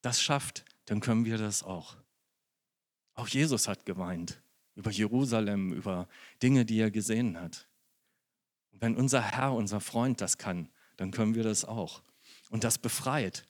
das 0.00 0.22
schafft, 0.22 0.64
dann 0.86 1.00
können 1.00 1.24
wir 1.24 1.38
das 1.38 1.62
auch. 1.62 1.96
Auch 3.14 3.28
Jesus 3.28 3.68
hat 3.68 3.84
geweint 3.84 4.40
über 4.78 4.92
Jerusalem, 4.92 5.72
über 5.72 6.08
Dinge, 6.40 6.64
die 6.64 6.78
er 6.78 6.92
gesehen 6.92 7.38
hat. 7.38 7.68
Wenn 8.70 8.96
unser 8.96 9.20
Herr, 9.20 9.52
unser 9.52 9.80
Freund 9.80 10.20
das 10.20 10.38
kann, 10.38 10.70
dann 10.96 11.10
können 11.10 11.34
wir 11.34 11.42
das 11.42 11.64
auch. 11.64 12.02
Und 12.48 12.62
das 12.62 12.78
befreit. 12.78 13.48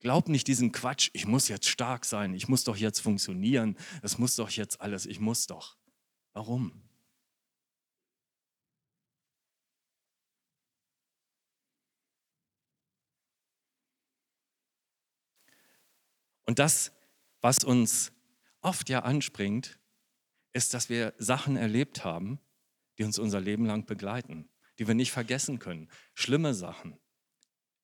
Glaub 0.00 0.28
nicht 0.28 0.46
diesen 0.46 0.72
Quatsch, 0.72 1.08
ich 1.14 1.26
muss 1.26 1.48
jetzt 1.48 1.68
stark 1.68 2.04
sein, 2.04 2.34
ich 2.34 2.48
muss 2.48 2.64
doch 2.64 2.76
jetzt 2.76 3.00
funktionieren, 3.00 3.78
es 4.02 4.18
muss 4.18 4.36
doch 4.36 4.50
jetzt 4.50 4.80
alles, 4.82 5.06
ich 5.06 5.20
muss 5.20 5.46
doch. 5.46 5.78
Warum? 6.34 6.82
Und 16.50 16.58
das, 16.58 16.90
was 17.42 17.62
uns 17.62 18.10
oft 18.60 18.88
ja 18.88 19.02
anspringt, 19.02 19.78
ist, 20.52 20.74
dass 20.74 20.88
wir 20.88 21.14
Sachen 21.16 21.54
erlebt 21.56 22.02
haben, 22.04 22.40
die 22.98 23.04
uns 23.04 23.20
unser 23.20 23.40
Leben 23.40 23.66
lang 23.66 23.86
begleiten, 23.86 24.48
die 24.76 24.88
wir 24.88 24.96
nicht 24.96 25.12
vergessen 25.12 25.60
können. 25.60 25.88
Schlimme 26.12 26.52
Sachen. 26.52 26.98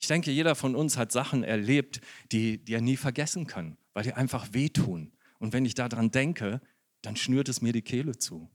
Ich 0.01 0.09
denke, 0.09 0.33
jeder 0.33 0.57
von 0.57 0.75
uns 0.75 0.97
hat 0.97 1.13
Sachen 1.13 1.45
erlebt, 1.45 2.01
die, 2.33 2.59
die 2.59 2.75
er 2.75 2.81
nie 2.81 2.97
vergessen 2.97 3.47
kann, 3.47 3.79
weil 3.93 4.03
die 4.03 4.15
einfach 4.15 4.53
wehtun. 4.53 5.13
Und 5.39 5.53
wenn 5.53 5.65
ich 5.65 5.75
daran 5.75 6.11
denke, 6.11 6.61
dann 7.03 7.15
schnürt 7.15 7.49
es 7.49 7.63
mir 7.63 7.73
die 7.73 7.83
Kehle 7.83 8.19
zu. 8.19 8.51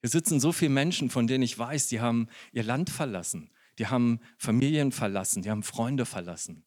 Hier 0.00 0.08
sitzen 0.08 0.40
so 0.40 0.50
viele 0.50 0.70
Menschen, 0.70 1.10
von 1.10 1.26
denen 1.26 1.44
ich 1.44 1.58
weiß, 1.58 1.88
die 1.88 2.00
haben 2.00 2.30
ihr 2.52 2.64
Land 2.64 2.88
verlassen, 2.88 3.50
die 3.78 3.86
haben 3.86 4.20
Familien 4.38 4.92
verlassen, 4.92 5.42
die 5.42 5.50
haben 5.50 5.62
Freunde 5.62 6.06
verlassen, 6.06 6.64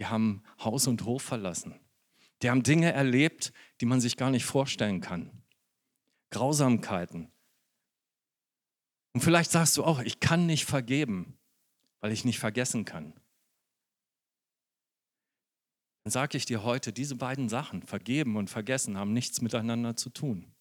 die 0.00 0.06
haben 0.06 0.42
Haus 0.58 0.88
und 0.88 1.04
Hof 1.04 1.22
verlassen. 1.22 1.78
Die 2.42 2.50
haben 2.50 2.62
Dinge 2.62 2.92
erlebt, 2.92 3.52
die 3.80 3.86
man 3.86 4.00
sich 4.00 4.16
gar 4.16 4.30
nicht 4.30 4.44
vorstellen 4.44 5.00
kann. 5.00 5.30
Grausamkeiten, 6.30 7.30
und 9.12 9.22
vielleicht 9.22 9.50
sagst 9.50 9.76
du 9.76 9.84
auch, 9.84 10.00
ich 10.00 10.20
kann 10.20 10.46
nicht 10.46 10.64
vergeben, 10.64 11.38
weil 12.00 12.12
ich 12.12 12.24
nicht 12.24 12.38
vergessen 12.38 12.84
kann. 12.84 13.14
Dann 16.04 16.12
sage 16.12 16.36
ich 16.36 16.46
dir 16.46 16.62
heute, 16.62 16.92
diese 16.92 17.16
beiden 17.16 17.48
Sachen, 17.48 17.82
vergeben 17.82 18.36
und 18.36 18.48
vergessen, 18.48 18.96
haben 18.96 19.12
nichts 19.12 19.42
miteinander 19.42 19.96
zu 19.96 20.10
tun. 20.10 20.54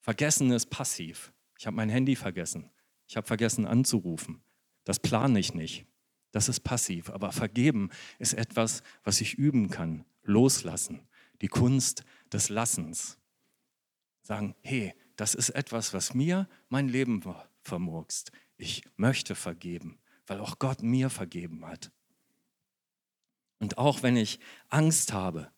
Vergessen 0.00 0.50
ist 0.50 0.66
passiv. 0.66 1.32
Ich 1.58 1.66
habe 1.66 1.76
mein 1.76 1.88
Handy 1.88 2.14
vergessen. 2.14 2.70
Ich 3.08 3.16
habe 3.16 3.26
vergessen 3.26 3.66
anzurufen. 3.66 4.44
Das 4.84 5.00
plane 5.00 5.38
ich 5.38 5.54
nicht. 5.54 5.86
Das 6.34 6.48
ist 6.48 6.64
passiv. 6.64 7.10
Aber 7.10 7.30
vergeben 7.30 7.90
ist 8.18 8.34
etwas, 8.34 8.82
was 9.04 9.20
ich 9.20 9.34
üben 9.34 9.70
kann. 9.70 10.04
Loslassen. 10.24 11.06
Die 11.42 11.46
Kunst 11.46 12.04
des 12.32 12.48
Lassens. 12.48 13.18
Sagen, 14.20 14.56
hey, 14.60 14.94
das 15.14 15.36
ist 15.36 15.50
etwas, 15.50 15.94
was 15.94 16.12
mir 16.12 16.48
mein 16.68 16.88
Leben 16.88 17.22
vermurkst. 17.62 18.32
Ich 18.56 18.82
möchte 18.96 19.36
vergeben, 19.36 20.00
weil 20.26 20.40
auch 20.40 20.58
Gott 20.58 20.82
mir 20.82 21.08
vergeben 21.08 21.64
hat. 21.64 21.92
Und 23.60 23.78
auch 23.78 24.02
wenn 24.02 24.16
ich 24.16 24.40
Angst 24.70 25.12
habe, 25.12 25.52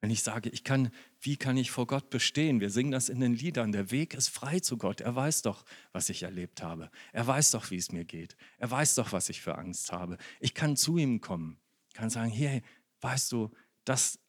wenn 0.00 0.10
ich 0.10 0.22
sage, 0.22 0.48
ich 0.50 0.62
kann, 0.62 0.90
wie 1.20 1.36
kann 1.36 1.56
ich 1.56 1.70
vor 1.70 1.86
Gott 1.86 2.10
bestehen? 2.10 2.60
Wir 2.60 2.70
singen 2.70 2.92
das 2.92 3.08
in 3.08 3.20
den 3.20 3.34
Liedern. 3.34 3.72
Der 3.72 3.90
Weg 3.90 4.14
ist 4.14 4.28
frei 4.28 4.60
zu 4.60 4.76
Gott. 4.76 5.00
Er 5.00 5.16
weiß 5.16 5.42
doch, 5.42 5.64
was 5.92 6.08
ich 6.08 6.22
erlebt 6.22 6.62
habe. 6.62 6.90
Er 7.12 7.26
weiß 7.26 7.50
doch, 7.50 7.70
wie 7.70 7.76
es 7.76 7.90
mir 7.90 8.04
geht. 8.04 8.36
Er 8.58 8.70
weiß 8.70 8.94
doch, 8.94 9.12
was 9.12 9.28
ich 9.28 9.40
für 9.40 9.58
Angst 9.58 9.90
habe. 9.90 10.18
Ich 10.38 10.54
kann 10.54 10.76
zu 10.76 10.98
ihm 10.98 11.20
kommen. 11.20 11.58
Ich 11.88 11.94
kann 11.94 12.10
sagen, 12.10 12.30
hier, 12.30 12.62
weißt 13.00 13.32
du, 13.32 13.50
das 13.84 14.20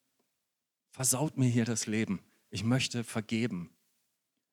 versaut 0.90 1.38
mir 1.38 1.50
hier 1.50 1.66
das 1.66 1.86
Leben. 1.86 2.22
Ich 2.50 2.64
möchte 2.64 3.04
vergeben. 3.04 3.70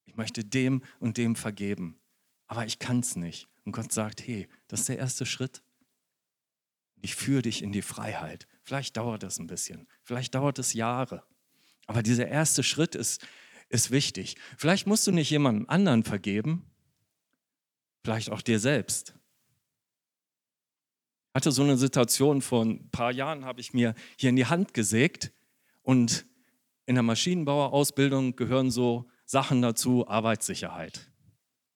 Ich 0.07 0.17
möchte 0.17 0.45
dem 0.45 0.83
und 1.01 1.19
dem 1.19 1.37
vergeben, 1.37 1.99
aber 2.47 2.65
ich 2.65 2.79
kann 2.79 3.01
es 3.01 3.17
nicht. 3.17 3.49
Und 3.65 3.73
Gott 3.73 3.93
sagt, 3.93 4.27
hey, 4.27 4.49
das 4.69 4.81
ist 4.81 4.89
der 4.89 4.99
erste 4.99 5.27
Schritt. 5.27 5.63
Ich 7.03 7.15
führe 7.17 7.43
dich 7.43 7.63
in 7.63 7.73
die 7.73 7.83
Freiheit. 7.83 8.47
Vielleicht 8.67 8.97
dauert 8.97 9.23
das 9.23 9.39
ein 9.39 9.47
bisschen, 9.47 9.87
vielleicht 10.03 10.35
dauert 10.35 10.59
es 10.59 10.73
Jahre. 10.73 11.23
Aber 11.87 12.03
dieser 12.03 12.27
erste 12.27 12.65
Schritt 12.65 12.97
ist, 12.97 13.25
ist 13.69 13.93
wichtig. 13.93 14.35
Vielleicht 14.59 14.89
musst 14.89 15.07
du 15.07 15.13
nicht 15.13 15.31
jemandem 15.31 15.69
anderen 15.69 16.03
vergeben, 16.03 16.69
vielleicht 18.03 18.29
auch 18.29 18.43
dir 18.43 18.59
selbst. 18.59 19.15
Ich 21.29 21.35
hatte 21.37 21.53
so 21.53 21.63
eine 21.63 21.77
Situation 21.77 22.43
vor 22.43 22.65
ein 22.65 22.91
paar 22.91 23.13
Jahren, 23.13 23.45
habe 23.45 23.61
ich 23.61 23.73
mir 23.73 23.95
hier 24.19 24.31
in 24.31 24.37
die 24.37 24.47
Hand 24.47 24.75
gesägt 24.75 25.33
und 25.83 26.27
in 26.87 26.97
der 26.97 27.05
Maschinenbauerausbildung 27.05 28.35
gehören 28.35 28.73
so 28.73 29.09
Sachen 29.27 29.63
dazu, 29.63 30.09
Arbeitssicherheit. 30.09 31.13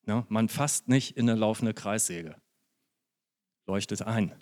Ja, 0.09 0.27
man 0.29 0.49
fasst 0.49 0.89
nicht 0.89 1.17
in 1.17 1.31
eine 1.31 1.39
laufende 1.39 1.73
Kreissäge. 1.73 2.35
Leuchtet 3.67 4.03
ein. 4.03 4.35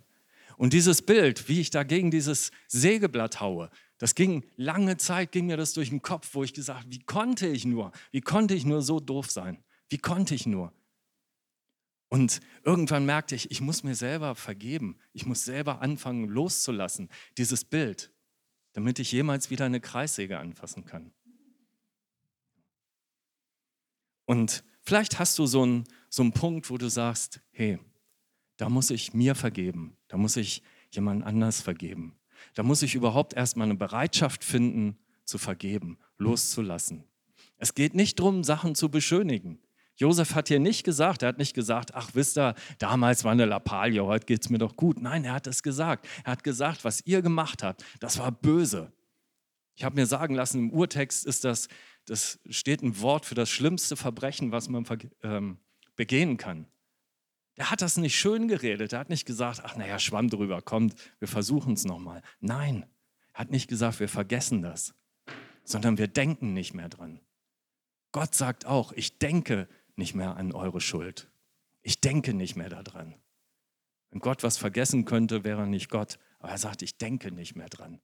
Und 0.58 0.72
dieses 0.72 1.02
Bild, 1.02 1.48
wie 1.48 1.60
ich 1.60 1.70
da 1.70 1.84
gegen 1.84 2.10
dieses 2.10 2.50
Sägeblatt 2.66 3.40
haue, 3.40 3.70
das 3.98 4.16
ging 4.16 4.44
lange 4.56 4.96
Zeit, 4.96 5.30
ging 5.30 5.46
mir 5.46 5.56
das 5.56 5.72
durch 5.72 5.90
den 5.90 6.02
Kopf, 6.02 6.34
wo 6.34 6.42
ich 6.42 6.52
gesagt, 6.52 6.86
wie 6.88 6.98
konnte 6.98 7.46
ich 7.46 7.64
nur, 7.64 7.92
wie 8.10 8.20
konnte 8.20 8.54
ich 8.54 8.66
nur 8.66 8.82
so 8.82 8.98
doof 8.98 9.30
sein? 9.30 9.62
Wie 9.88 9.98
konnte 9.98 10.34
ich 10.34 10.46
nur? 10.46 10.72
Und 12.08 12.40
irgendwann 12.64 13.06
merkte 13.06 13.36
ich, 13.36 13.52
ich 13.52 13.60
muss 13.60 13.84
mir 13.84 13.94
selber 13.94 14.34
vergeben. 14.34 14.98
Ich 15.12 15.26
muss 15.26 15.44
selber 15.44 15.80
anfangen 15.80 16.28
loszulassen, 16.28 17.08
dieses 17.36 17.64
Bild, 17.64 18.12
damit 18.72 18.98
ich 18.98 19.12
jemals 19.12 19.50
wieder 19.50 19.66
eine 19.66 19.80
Kreissäge 19.80 20.38
anfassen 20.38 20.84
kann. 20.84 21.12
Und 24.24 24.64
vielleicht 24.82 25.20
hast 25.20 25.38
du 25.38 25.46
so 25.46 25.62
einen, 25.62 25.84
so 26.10 26.22
einen 26.22 26.32
Punkt, 26.32 26.68
wo 26.68 26.78
du 26.78 26.90
sagst, 26.90 27.40
hey, 27.52 27.78
da 28.58 28.68
muss 28.68 28.90
ich 28.90 29.14
mir 29.14 29.34
vergeben, 29.34 29.96
da 30.08 30.18
muss 30.18 30.36
ich 30.36 30.62
jemand 30.90 31.24
anders 31.24 31.62
vergeben. 31.62 32.18
Da 32.54 32.62
muss 32.62 32.82
ich 32.82 32.94
überhaupt 32.94 33.34
erstmal 33.34 33.66
eine 33.66 33.76
Bereitschaft 33.76 34.44
finden, 34.44 34.98
zu 35.24 35.38
vergeben, 35.38 35.98
loszulassen. 36.18 37.04
Es 37.56 37.74
geht 37.74 37.94
nicht 37.94 38.18
darum, 38.18 38.44
Sachen 38.44 38.74
zu 38.74 38.90
beschönigen. 38.90 39.58
Josef 39.96 40.34
hat 40.34 40.48
hier 40.48 40.60
nicht 40.60 40.84
gesagt, 40.84 41.22
er 41.22 41.30
hat 41.30 41.38
nicht 41.38 41.54
gesagt, 41.54 41.94
ach 41.94 42.10
wisst 42.14 42.38
ihr, 42.38 42.54
damals 42.78 43.24
war 43.24 43.32
eine 43.32 43.46
Lappalie, 43.46 44.04
heute 44.04 44.26
geht 44.26 44.42
es 44.42 44.50
mir 44.50 44.58
doch 44.58 44.76
gut. 44.76 45.00
Nein, 45.00 45.24
er 45.24 45.34
hat 45.34 45.46
es 45.46 45.62
gesagt. 45.62 46.06
Er 46.24 46.32
hat 46.32 46.44
gesagt, 46.44 46.84
was 46.84 47.04
ihr 47.04 47.20
gemacht 47.20 47.62
habt, 47.62 47.84
das 48.00 48.18
war 48.18 48.30
böse. 48.30 48.92
Ich 49.74 49.84
habe 49.84 49.96
mir 49.96 50.06
sagen 50.06 50.34
lassen, 50.34 50.58
im 50.58 50.70
Urtext 50.70 51.26
ist 51.26 51.44
das, 51.44 51.68
das 52.06 52.38
steht 52.48 52.82
ein 52.82 53.00
Wort 53.00 53.26
für 53.26 53.34
das 53.34 53.50
schlimmste 53.50 53.96
Verbrechen, 53.96 54.50
was 54.50 54.68
man 54.68 54.86
ähm, 55.22 55.58
begehen 55.96 56.36
kann. 56.36 56.66
Der 57.58 57.72
hat 57.72 57.82
das 57.82 57.96
nicht 57.96 58.16
schön 58.16 58.46
geredet. 58.46 58.92
Er 58.92 59.00
hat 59.00 59.08
nicht 59.08 59.26
gesagt, 59.26 59.62
ach 59.64 59.76
naja, 59.76 59.98
Schwamm 59.98 60.30
drüber, 60.30 60.62
kommt, 60.62 60.94
wir 61.18 61.26
versuchen 61.26 61.72
es 61.74 61.84
nochmal. 61.84 62.22
Nein, 62.38 62.86
er 63.32 63.40
hat 63.40 63.50
nicht 63.50 63.68
gesagt, 63.68 63.98
wir 63.98 64.08
vergessen 64.08 64.62
das, 64.62 64.94
sondern 65.64 65.98
wir 65.98 66.06
denken 66.06 66.52
nicht 66.52 66.72
mehr 66.72 66.88
dran. 66.88 67.20
Gott 68.12 68.34
sagt 68.34 68.64
auch, 68.64 68.92
ich 68.92 69.18
denke 69.18 69.68
nicht 69.96 70.14
mehr 70.14 70.36
an 70.36 70.52
eure 70.52 70.80
Schuld. 70.80 71.28
Ich 71.82 72.00
denke 72.00 72.32
nicht 72.32 72.54
mehr 72.54 72.68
daran. 72.68 73.16
Wenn 74.10 74.20
Gott 74.20 74.44
was 74.44 74.56
vergessen 74.56 75.04
könnte, 75.04 75.42
wäre 75.42 75.62
er 75.62 75.66
nicht 75.66 75.90
Gott. 75.90 76.18
Aber 76.38 76.52
er 76.52 76.58
sagt, 76.58 76.82
ich 76.82 76.96
denke 76.96 77.32
nicht 77.32 77.56
mehr 77.56 77.68
dran. 77.68 78.00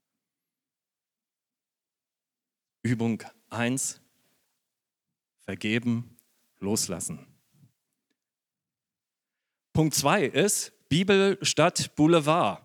Übung 2.83 3.23
1, 3.51 4.01
vergeben, 5.45 6.17
loslassen. 6.59 7.34
Punkt 9.75 9.97
2 9.97 10.27
ist 10.27 10.73
Bibel 10.89 11.37
statt 11.43 11.97
Boulevard. 11.97 12.63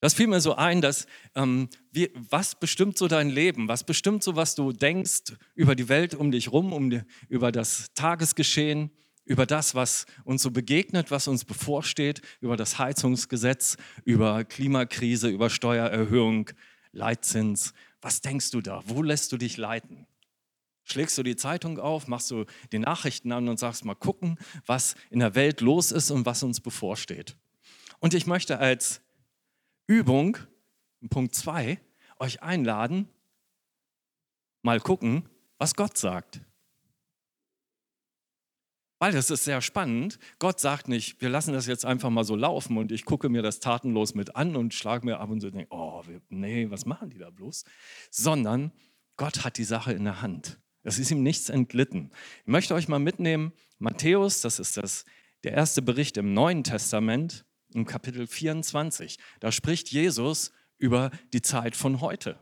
Das 0.00 0.14
fiel 0.14 0.28
mir 0.28 0.40
so 0.40 0.54
ein, 0.54 0.80
dass 0.80 1.08
ähm, 1.34 1.68
wie, 1.90 2.12
was 2.14 2.54
bestimmt 2.54 2.96
so 2.96 3.08
dein 3.08 3.28
Leben? 3.28 3.66
Was 3.66 3.82
bestimmt 3.82 4.22
so, 4.22 4.36
was 4.36 4.54
du 4.54 4.72
denkst 4.72 5.34
über 5.56 5.74
die 5.74 5.88
Welt 5.88 6.14
um 6.14 6.30
dich 6.30 6.52
rum, 6.52 6.72
um 6.72 6.88
die, 6.88 7.02
über 7.28 7.50
das 7.50 7.88
Tagesgeschehen, 7.94 8.92
über 9.24 9.44
das, 9.44 9.74
was 9.74 10.06
uns 10.22 10.42
so 10.42 10.52
begegnet, 10.52 11.10
was 11.10 11.26
uns 11.26 11.44
bevorsteht, 11.44 12.22
über 12.40 12.56
das 12.56 12.78
Heizungsgesetz, 12.78 13.76
über 14.04 14.44
Klimakrise, 14.44 15.28
über 15.28 15.50
Steuererhöhung, 15.50 16.50
Leitzins. 16.92 17.74
Was 18.00 18.20
denkst 18.20 18.52
du 18.52 18.60
da? 18.60 18.84
Wo 18.86 19.02
lässt 19.02 19.32
du 19.32 19.36
dich 19.36 19.56
leiten? 19.56 20.06
Schlägst 20.88 21.18
du 21.18 21.24
die 21.24 21.34
Zeitung 21.34 21.80
auf, 21.80 22.06
machst 22.06 22.30
du 22.30 22.44
die 22.70 22.78
Nachrichten 22.78 23.32
an 23.32 23.48
und 23.48 23.58
sagst 23.58 23.84
mal 23.84 23.96
gucken, 23.96 24.38
was 24.66 24.94
in 25.10 25.18
der 25.18 25.34
Welt 25.34 25.60
los 25.60 25.90
ist 25.90 26.12
und 26.12 26.26
was 26.26 26.44
uns 26.44 26.60
bevorsteht. 26.60 27.36
Und 27.98 28.14
ich 28.14 28.28
möchte 28.28 28.60
als 28.60 29.00
Übung, 29.88 30.38
Punkt 31.10 31.34
2, 31.34 31.80
euch 32.20 32.40
einladen, 32.40 33.08
mal 34.62 34.78
gucken, 34.78 35.28
was 35.58 35.74
Gott 35.74 35.98
sagt. 35.98 36.40
Weil 39.00 39.10
das 39.10 39.30
ist 39.30 39.42
sehr 39.42 39.62
spannend. 39.62 40.20
Gott 40.38 40.60
sagt 40.60 40.86
nicht, 40.86 41.20
wir 41.20 41.30
lassen 41.30 41.52
das 41.52 41.66
jetzt 41.66 41.84
einfach 41.84 42.10
mal 42.10 42.24
so 42.24 42.36
laufen 42.36 42.78
und 42.78 42.92
ich 42.92 43.04
gucke 43.04 43.28
mir 43.28 43.42
das 43.42 43.58
tatenlos 43.58 44.14
mit 44.14 44.36
an 44.36 44.54
und 44.54 44.72
schlage 44.72 45.04
mir 45.04 45.18
ab 45.18 45.30
und 45.30 45.40
zu 45.40 45.50
denke, 45.50 45.66
oh, 45.70 46.04
nee, 46.28 46.70
was 46.70 46.86
machen 46.86 47.10
die 47.10 47.18
da 47.18 47.30
bloß? 47.30 47.64
Sondern 48.12 48.70
Gott 49.16 49.44
hat 49.44 49.58
die 49.58 49.64
Sache 49.64 49.92
in 49.92 50.04
der 50.04 50.22
Hand. 50.22 50.60
Es 50.86 51.00
ist 51.00 51.10
ihm 51.10 51.24
nichts 51.24 51.48
entglitten. 51.48 52.12
Ich 52.42 52.46
möchte 52.46 52.72
euch 52.72 52.86
mal 52.86 53.00
mitnehmen, 53.00 53.52
Matthäus, 53.80 54.40
das 54.40 54.60
ist 54.60 54.76
das, 54.76 55.04
der 55.42 55.50
erste 55.50 55.82
Bericht 55.82 56.16
im 56.16 56.32
Neuen 56.32 56.62
Testament, 56.62 57.44
im 57.74 57.86
Kapitel 57.86 58.28
24. 58.28 59.18
Da 59.40 59.50
spricht 59.50 59.90
Jesus 59.90 60.52
über 60.78 61.10
die 61.32 61.42
Zeit 61.42 61.74
von 61.74 62.00
heute, 62.00 62.38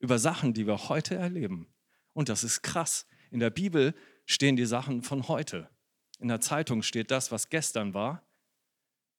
über 0.00 0.18
Sachen, 0.18 0.54
die 0.54 0.66
wir 0.66 0.88
heute 0.88 1.14
erleben. 1.14 1.72
Und 2.14 2.28
das 2.28 2.42
ist 2.42 2.62
krass. 2.62 3.06
In 3.30 3.38
der 3.38 3.50
Bibel 3.50 3.94
stehen 4.26 4.56
die 4.56 4.66
Sachen 4.66 5.04
von 5.04 5.28
heute. 5.28 5.70
In 6.18 6.26
der 6.26 6.40
Zeitung 6.40 6.82
steht 6.82 7.12
das, 7.12 7.30
was 7.30 7.48
gestern 7.48 7.94
war. 7.94 8.26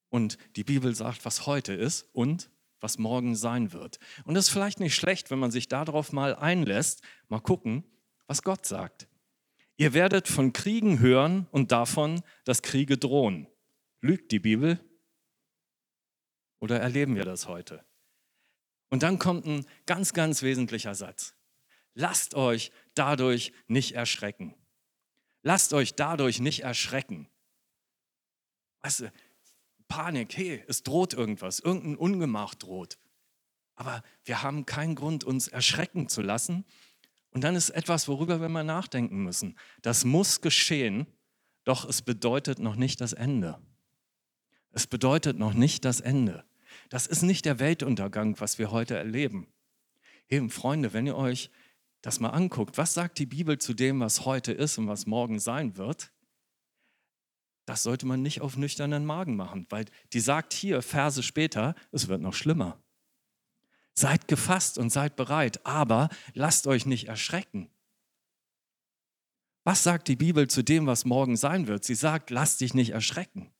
Und 0.09 0.37
die 0.57 0.65
Bibel 0.65 0.93
sagt, 0.93 1.23
was 1.23 1.45
heute 1.45 1.71
ist 1.71 2.09
und 2.11 2.49
was 2.81 2.97
morgen 2.97 3.37
sein 3.37 3.71
wird. 3.71 3.99
Und 4.25 4.35
es 4.35 4.47
ist 4.47 4.53
vielleicht 4.53 4.81
nicht 4.81 4.95
schlecht, 4.95 5.31
wenn 5.31 5.39
man 5.39 5.51
sich 5.51 5.69
darauf 5.69 6.11
mal 6.11 6.35
einlässt, 6.35 7.03
mal 7.29 7.39
gucken, 7.39 7.85
was 8.27 8.41
Gott 8.41 8.65
sagt. 8.65 9.07
Ihr 9.77 9.93
werdet 9.93 10.27
von 10.27 10.53
Kriegen 10.53 10.99
hören 10.99 11.47
und 11.51 11.71
davon, 11.71 12.21
dass 12.45 12.61
Kriege 12.61 12.97
drohen. 12.97 13.47
Lügt 14.01 14.31
die 14.31 14.39
Bibel? 14.39 14.79
Oder 16.59 16.79
erleben 16.79 17.15
wir 17.15 17.25
das 17.25 17.47
heute? 17.47 17.83
Und 18.89 19.03
dann 19.03 19.19
kommt 19.19 19.45
ein 19.45 19.65
ganz, 19.85 20.13
ganz 20.13 20.41
wesentlicher 20.41 20.95
Satz. 20.95 21.35
Lasst 21.93 22.35
euch 22.35 22.71
dadurch 22.93 23.51
nicht 23.67 23.93
erschrecken. 23.93 24.55
Lasst 25.41 25.73
euch 25.73 25.95
dadurch 25.95 26.39
nicht 26.39 26.61
erschrecken. 26.61 27.27
Weißt 28.81 29.01
du, 29.01 29.11
Panik, 29.87 30.35
hey, 30.35 30.63
es 30.67 30.83
droht 30.83 31.13
irgendwas, 31.13 31.59
irgendein 31.59 31.97
Ungemach 31.97 32.55
droht. 32.55 32.97
Aber 33.75 34.03
wir 34.23 34.41
haben 34.41 34.65
keinen 34.65 34.95
Grund, 34.95 35.23
uns 35.23 35.47
erschrecken 35.47 36.07
zu 36.07 36.21
lassen. 36.21 36.65
Und 37.35 37.43
dann 37.43 37.57
ist 37.57 37.71
etwas, 37.71 38.07
worüber 38.07 38.39
wir 38.39 38.47
mal 38.47 38.63
nachdenken 38.63 39.21
müssen. 39.21 39.57
Das 39.81 40.05
muss 40.05 40.39
geschehen, 40.39 41.05
doch 41.65 41.83
es 41.83 42.01
bedeutet 42.01 42.59
noch 42.59 42.77
nicht 42.77 43.01
das 43.01 43.11
Ende. 43.11 43.59
Es 44.71 44.87
bedeutet 44.87 45.37
noch 45.37 45.53
nicht 45.53 45.83
das 45.83 45.99
Ende. 45.99 46.45
Das 46.87 47.07
ist 47.07 47.23
nicht 47.23 47.43
der 47.43 47.59
Weltuntergang, 47.59 48.39
was 48.39 48.57
wir 48.57 48.71
heute 48.71 48.95
erleben. 48.95 49.47
Eben, 50.29 50.49
Freunde, 50.49 50.93
wenn 50.93 51.07
ihr 51.07 51.17
euch 51.17 51.51
das 52.01 52.21
mal 52.21 52.29
anguckt, 52.29 52.77
was 52.77 52.93
sagt 52.93 53.19
die 53.19 53.25
Bibel 53.25 53.57
zu 53.57 53.73
dem, 53.73 53.99
was 53.99 54.23
heute 54.23 54.53
ist 54.53 54.77
und 54.77 54.87
was 54.87 55.05
morgen 55.05 55.39
sein 55.39 55.75
wird? 55.75 56.13
Das 57.65 57.83
sollte 57.83 58.05
man 58.05 58.21
nicht 58.21 58.39
auf 58.39 58.55
nüchternen 58.55 59.05
Magen 59.05 59.35
machen, 59.35 59.67
weil 59.69 59.83
die 60.13 60.21
sagt 60.21 60.53
hier, 60.53 60.81
Verse 60.81 61.21
später, 61.21 61.75
es 61.91 62.07
wird 62.07 62.21
noch 62.21 62.33
schlimmer. 62.33 62.81
Seid 63.97 64.27
gefasst 64.27 64.77
und 64.77 64.89
seid 64.89 65.15
bereit, 65.15 65.65
aber 65.65 66.09
lasst 66.33 66.67
euch 66.67 66.85
nicht 66.85 67.07
erschrecken. 67.07 67.69
Was 69.63 69.83
sagt 69.83 70.07
die 70.07 70.15
Bibel 70.15 70.47
zu 70.47 70.63
dem, 70.63 70.85
was 70.85 71.05
morgen 71.05 71.37
sein 71.37 71.67
wird? 71.67 71.83
Sie 71.83 71.95
sagt, 71.95 72.29
lasst 72.29 72.61
dich 72.61 72.73
nicht 72.73 72.91
erschrecken. 72.91 73.51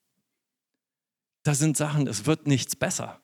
Da 1.43 1.55
sind 1.55 1.77
Sachen, 1.77 2.05
es 2.07 2.25
wird 2.25 2.47
nichts 2.47 2.75
besser. 2.75 3.21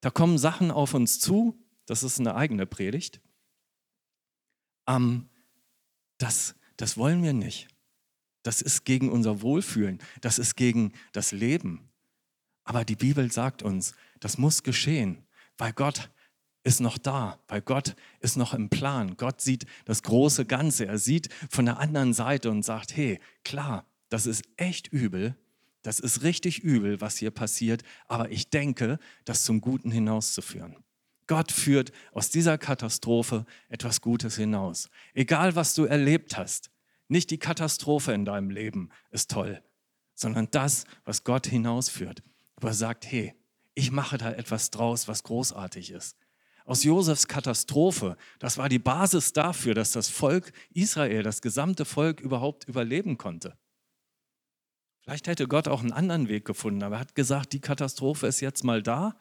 Da 0.00 0.10
kommen 0.10 0.38
Sachen 0.38 0.70
auf 0.70 0.94
uns 0.94 1.18
zu, 1.18 1.58
das 1.84 2.02
ist 2.02 2.20
eine 2.20 2.36
eigene 2.36 2.64
Predigt. 2.64 3.20
Ähm, 4.86 5.28
das, 6.18 6.54
das 6.76 6.96
wollen 6.96 7.22
wir 7.22 7.32
nicht. 7.32 7.68
Das 8.42 8.62
ist 8.62 8.84
gegen 8.84 9.10
unser 9.10 9.42
Wohlfühlen, 9.42 9.98
das 10.20 10.38
ist 10.38 10.54
gegen 10.54 10.92
das 11.12 11.32
Leben. 11.32 11.90
Aber 12.64 12.84
die 12.84 12.96
Bibel 12.96 13.30
sagt 13.32 13.62
uns, 13.62 13.94
das 14.20 14.38
muss 14.38 14.62
geschehen, 14.62 15.25
weil 15.58 15.72
Gott 15.72 16.10
ist 16.62 16.80
noch 16.80 16.98
da, 16.98 17.38
weil 17.46 17.60
Gott 17.60 17.94
ist 18.20 18.36
noch 18.36 18.52
im 18.52 18.68
Plan. 18.68 19.16
Gott 19.16 19.40
sieht 19.40 19.66
das 19.84 20.02
große 20.02 20.46
Ganze. 20.46 20.86
Er 20.86 20.98
sieht 20.98 21.32
von 21.48 21.64
der 21.64 21.78
anderen 21.78 22.12
Seite 22.12 22.50
und 22.50 22.64
sagt, 22.64 22.96
hey, 22.96 23.20
klar, 23.44 23.86
das 24.08 24.26
ist 24.26 24.42
echt 24.56 24.88
übel, 24.88 25.36
das 25.82 26.00
ist 26.00 26.22
richtig 26.22 26.64
übel, 26.64 27.00
was 27.00 27.16
hier 27.16 27.30
passiert, 27.30 27.84
aber 28.08 28.30
ich 28.30 28.50
denke, 28.50 28.98
das 29.24 29.44
zum 29.44 29.60
Guten 29.60 29.92
hinauszuführen. 29.92 30.76
Gott 31.28 31.52
führt 31.52 31.92
aus 32.12 32.30
dieser 32.30 32.58
Katastrophe 32.58 33.46
etwas 33.68 34.00
Gutes 34.00 34.36
hinaus. 34.36 34.90
Egal, 35.14 35.54
was 35.54 35.74
du 35.74 35.84
erlebt 35.84 36.36
hast, 36.36 36.70
nicht 37.08 37.30
die 37.30 37.38
Katastrophe 37.38 38.12
in 38.12 38.24
deinem 38.24 38.50
Leben 38.50 38.90
ist 39.10 39.30
toll, 39.30 39.62
sondern 40.14 40.48
das, 40.50 40.84
was 41.04 41.22
Gott 41.22 41.46
hinausführt. 41.46 42.22
Wo 42.60 42.68
er 42.68 42.74
sagt, 42.74 43.06
hey, 43.06 43.34
ich 43.76 43.92
mache 43.92 44.18
da 44.18 44.32
etwas 44.32 44.70
draus, 44.70 45.06
was 45.06 45.22
großartig 45.22 45.90
ist. 45.90 46.16
Aus 46.64 46.82
Josefs 46.82 47.28
Katastrophe, 47.28 48.16
das 48.40 48.58
war 48.58 48.68
die 48.68 48.80
Basis 48.80 49.32
dafür, 49.32 49.74
dass 49.74 49.92
das 49.92 50.08
Volk 50.08 50.52
Israel, 50.70 51.22
das 51.22 51.42
gesamte 51.42 51.84
Volk 51.84 52.20
überhaupt 52.20 52.64
überleben 52.64 53.18
konnte. 53.18 53.56
Vielleicht 55.02 55.28
hätte 55.28 55.46
Gott 55.46 55.68
auch 55.68 55.80
einen 55.80 55.92
anderen 55.92 56.28
Weg 56.28 56.44
gefunden, 56.44 56.82
aber 56.82 56.96
er 56.96 57.00
hat 57.00 57.14
gesagt, 57.14 57.52
die 57.52 57.60
Katastrophe 57.60 58.26
ist 58.26 58.40
jetzt 58.40 58.64
mal 58.64 58.82
da, 58.82 59.14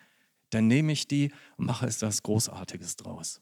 dann 0.49 0.67
nehme 0.67 0.93
ich 0.93 1.07
die 1.07 1.31
und 1.57 1.65
mache 1.65 1.85
es 1.85 1.99
das 1.99 2.23
Großartiges 2.23 2.95
draus. 2.95 3.41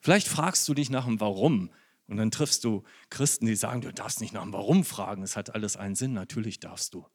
Vielleicht 0.00 0.28
fragst 0.28 0.66
du 0.68 0.72
dich 0.72 0.88
nach 0.88 1.04
dem 1.04 1.20
Warum 1.20 1.70
und 2.06 2.16
dann 2.16 2.30
triffst 2.30 2.62
du 2.64 2.84
Christen, 3.10 3.46
die 3.46 3.56
sagen, 3.56 3.80
du 3.80 3.92
darfst 3.92 4.20
nicht 4.20 4.32
nach 4.32 4.42
dem 4.42 4.52
Warum 4.52 4.84
fragen, 4.84 5.22
es 5.24 5.36
hat 5.36 5.54
alles 5.54 5.76
einen 5.76 5.96
Sinn. 5.96 6.12
Natürlich 6.12 6.60
darfst 6.60 6.94
du. 6.94 7.06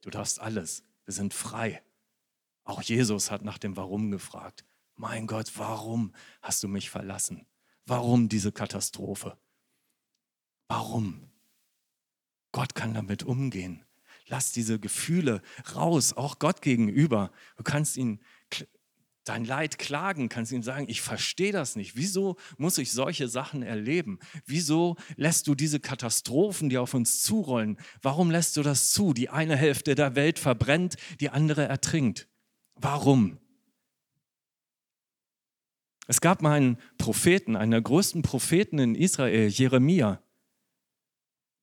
Du 0.00 0.10
darfst 0.10 0.40
alles. 0.40 0.82
Wir 1.04 1.14
sind 1.14 1.34
frei. 1.34 1.82
Auch 2.64 2.82
Jesus 2.82 3.30
hat 3.30 3.42
nach 3.42 3.58
dem 3.58 3.76
Warum 3.76 4.10
gefragt. 4.10 4.64
Mein 4.96 5.26
Gott, 5.26 5.52
warum 5.56 6.14
hast 6.42 6.62
du 6.62 6.68
mich 6.68 6.90
verlassen? 6.90 7.46
Warum 7.86 8.28
diese 8.28 8.52
Katastrophe? 8.52 9.36
Warum? 10.68 11.30
Gott 12.52 12.74
kann 12.74 12.94
damit 12.94 13.22
umgehen. 13.22 13.84
Lass 14.28 14.52
diese 14.52 14.78
Gefühle 14.78 15.42
raus, 15.74 16.12
auch 16.12 16.38
Gott 16.38 16.62
gegenüber. 16.62 17.32
Du 17.56 17.64
kannst 17.64 17.96
ihn 17.96 18.20
dein 19.24 19.44
Leid 19.44 19.78
klagen, 19.78 20.28
kannst 20.28 20.52
ihm 20.52 20.62
sagen, 20.62 20.86
ich 20.88 21.00
verstehe 21.00 21.52
das 21.52 21.76
nicht. 21.76 21.96
Wieso 21.96 22.36
muss 22.58 22.78
ich 22.78 22.92
solche 22.92 23.28
Sachen 23.28 23.62
erleben? 23.62 24.18
Wieso 24.46 24.96
lässt 25.16 25.46
du 25.46 25.54
diese 25.54 25.80
Katastrophen, 25.80 26.68
die 26.68 26.78
auf 26.78 26.94
uns 26.94 27.22
zurollen, 27.22 27.78
warum 28.00 28.30
lässt 28.30 28.56
du 28.56 28.62
das 28.62 28.90
zu? 28.90 29.12
Die 29.12 29.28
eine 29.28 29.56
Hälfte 29.56 29.94
der 29.94 30.14
Welt 30.14 30.38
verbrennt, 30.38 30.96
die 31.20 31.30
andere 31.30 31.66
ertrinkt. 31.66 32.28
Warum? 32.76 33.38
Es 36.06 36.20
gab 36.20 36.42
mal 36.42 36.56
einen 36.56 36.78
Propheten, 36.98 37.56
einen 37.56 37.70
der 37.70 37.80
größten 37.80 38.22
Propheten 38.22 38.78
in 38.78 38.94
Israel, 38.94 39.48
Jeremia, 39.48 40.20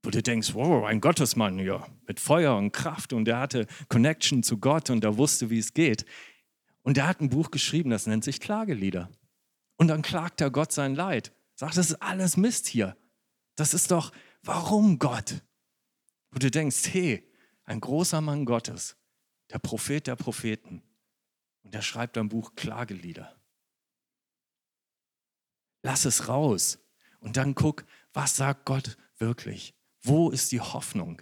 wo 0.03 0.09
du 0.09 0.23
denkst, 0.23 0.53
wow, 0.53 0.85
ein 0.85 1.01
Gottesmann, 1.01 1.59
ja, 1.59 1.85
mit 2.07 2.19
Feuer 2.19 2.55
und 2.55 2.71
Kraft 2.71 3.11
und 3.13 3.25
der 3.25 3.39
hatte 3.39 3.67
Connection 3.89 4.43
zu 4.43 4.57
Gott 4.57 4.89
und 4.89 5.03
der 5.03 5.17
wusste, 5.17 5.49
wie 5.49 5.59
es 5.59 5.73
geht. 5.73 6.05
Und 6.83 6.97
der 6.97 7.07
hat 7.07 7.19
ein 7.19 7.29
Buch 7.29 7.51
geschrieben, 7.51 7.89
das 7.89 8.07
nennt 8.07 8.23
sich 8.23 8.39
Klagelieder. 8.39 9.09
Und 9.75 9.89
dann 9.89 10.01
klagt 10.01 10.41
er 10.41 10.51
Gott 10.51 10.71
sein 10.71 10.95
Leid. 10.95 11.33
Sagt, 11.55 11.77
das 11.77 11.91
ist 11.91 12.01
alles 12.01 12.37
Mist 12.37 12.67
hier. 12.67 12.95
Das 13.55 13.73
ist 13.73 13.91
doch, 13.91 14.11
warum 14.41 14.99
Gott? 14.99 15.43
Wo 16.31 16.39
du 16.39 16.49
denkst, 16.49 16.93
hey, 16.93 17.29
ein 17.65 17.81
großer 17.81 18.21
Mann 18.21 18.45
Gottes, 18.45 18.95
der 19.51 19.59
Prophet 19.59 20.07
der 20.07 20.15
Propheten. 20.15 20.81
Und 21.63 21.73
der 21.73 21.81
schreibt 21.81 22.17
ein 22.17 22.29
Buch 22.29 22.55
Klagelieder. 22.55 23.39
Lass 25.81 26.05
es 26.05 26.27
raus. 26.27 26.79
Und 27.19 27.37
dann 27.37 27.55
guck, 27.55 27.85
was 28.13 28.35
sagt 28.35 28.65
Gott 28.65 28.97
wirklich? 29.17 29.73
Wo 30.01 30.29
ist 30.29 30.51
die 30.51 30.61
Hoffnung? 30.61 31.21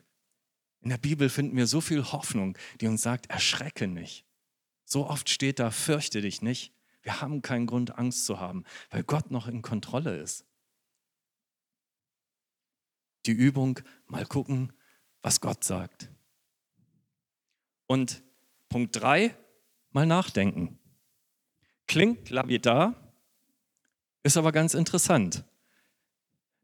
In 0.81 0.89
der 0.89 0.97
Bibel 0.97 1.29
finden 1.29 1.57
wir 1.57 1.67
so 1.67 1.81
viel 1.81 2.03
Hoffnung, 2.03 2.57
die 2.79 2.87
uns 2.87 3.01
sagt, 3.01 3.29
erschrecke 3.29 3.87
nicht. 3.87 4.25
So 4.85 5.07
oft 5.07 5.29
steht 5.29 5.59
da, 5.59 5.71
fürchte 5.71 6.21
dich 6.21 6.41
nicht. 6.41 6.73
Wir 7.01 7.21
haben 7.21 7.41
keinen 7.41 7.67
Grund, 7.67 7.97
Angst 7.97 8.25
zu 8.25 8.39
haben, 8.39 8.63
weil 8.89 9.03
Gott 9.03 9.31
noch 9.31 9.47
in 9.47 9.61
Kontrolle 9.61 10.17
ist. 10.17 10.45
Die 13.25 13.31
Übung, 13.31 13.79
mal 14.05 14.25
gucken, 14.25 14.71
was 15.21 15.41
Gott 15.41 15.63
sagt. 15.63 16.09
Und 17.87 18.23
Punkt 18.69 18.95
3, 18.95 19.35
mal 19.91 20.05
nachdenken. 20.05 20.79
Klingt 21.87 22.29
lapidar, 22.29 23.13
ist 24.23 24.37
aber 24.37 24.51
ganz 24.51 24.73
interessant. 24.73 25.45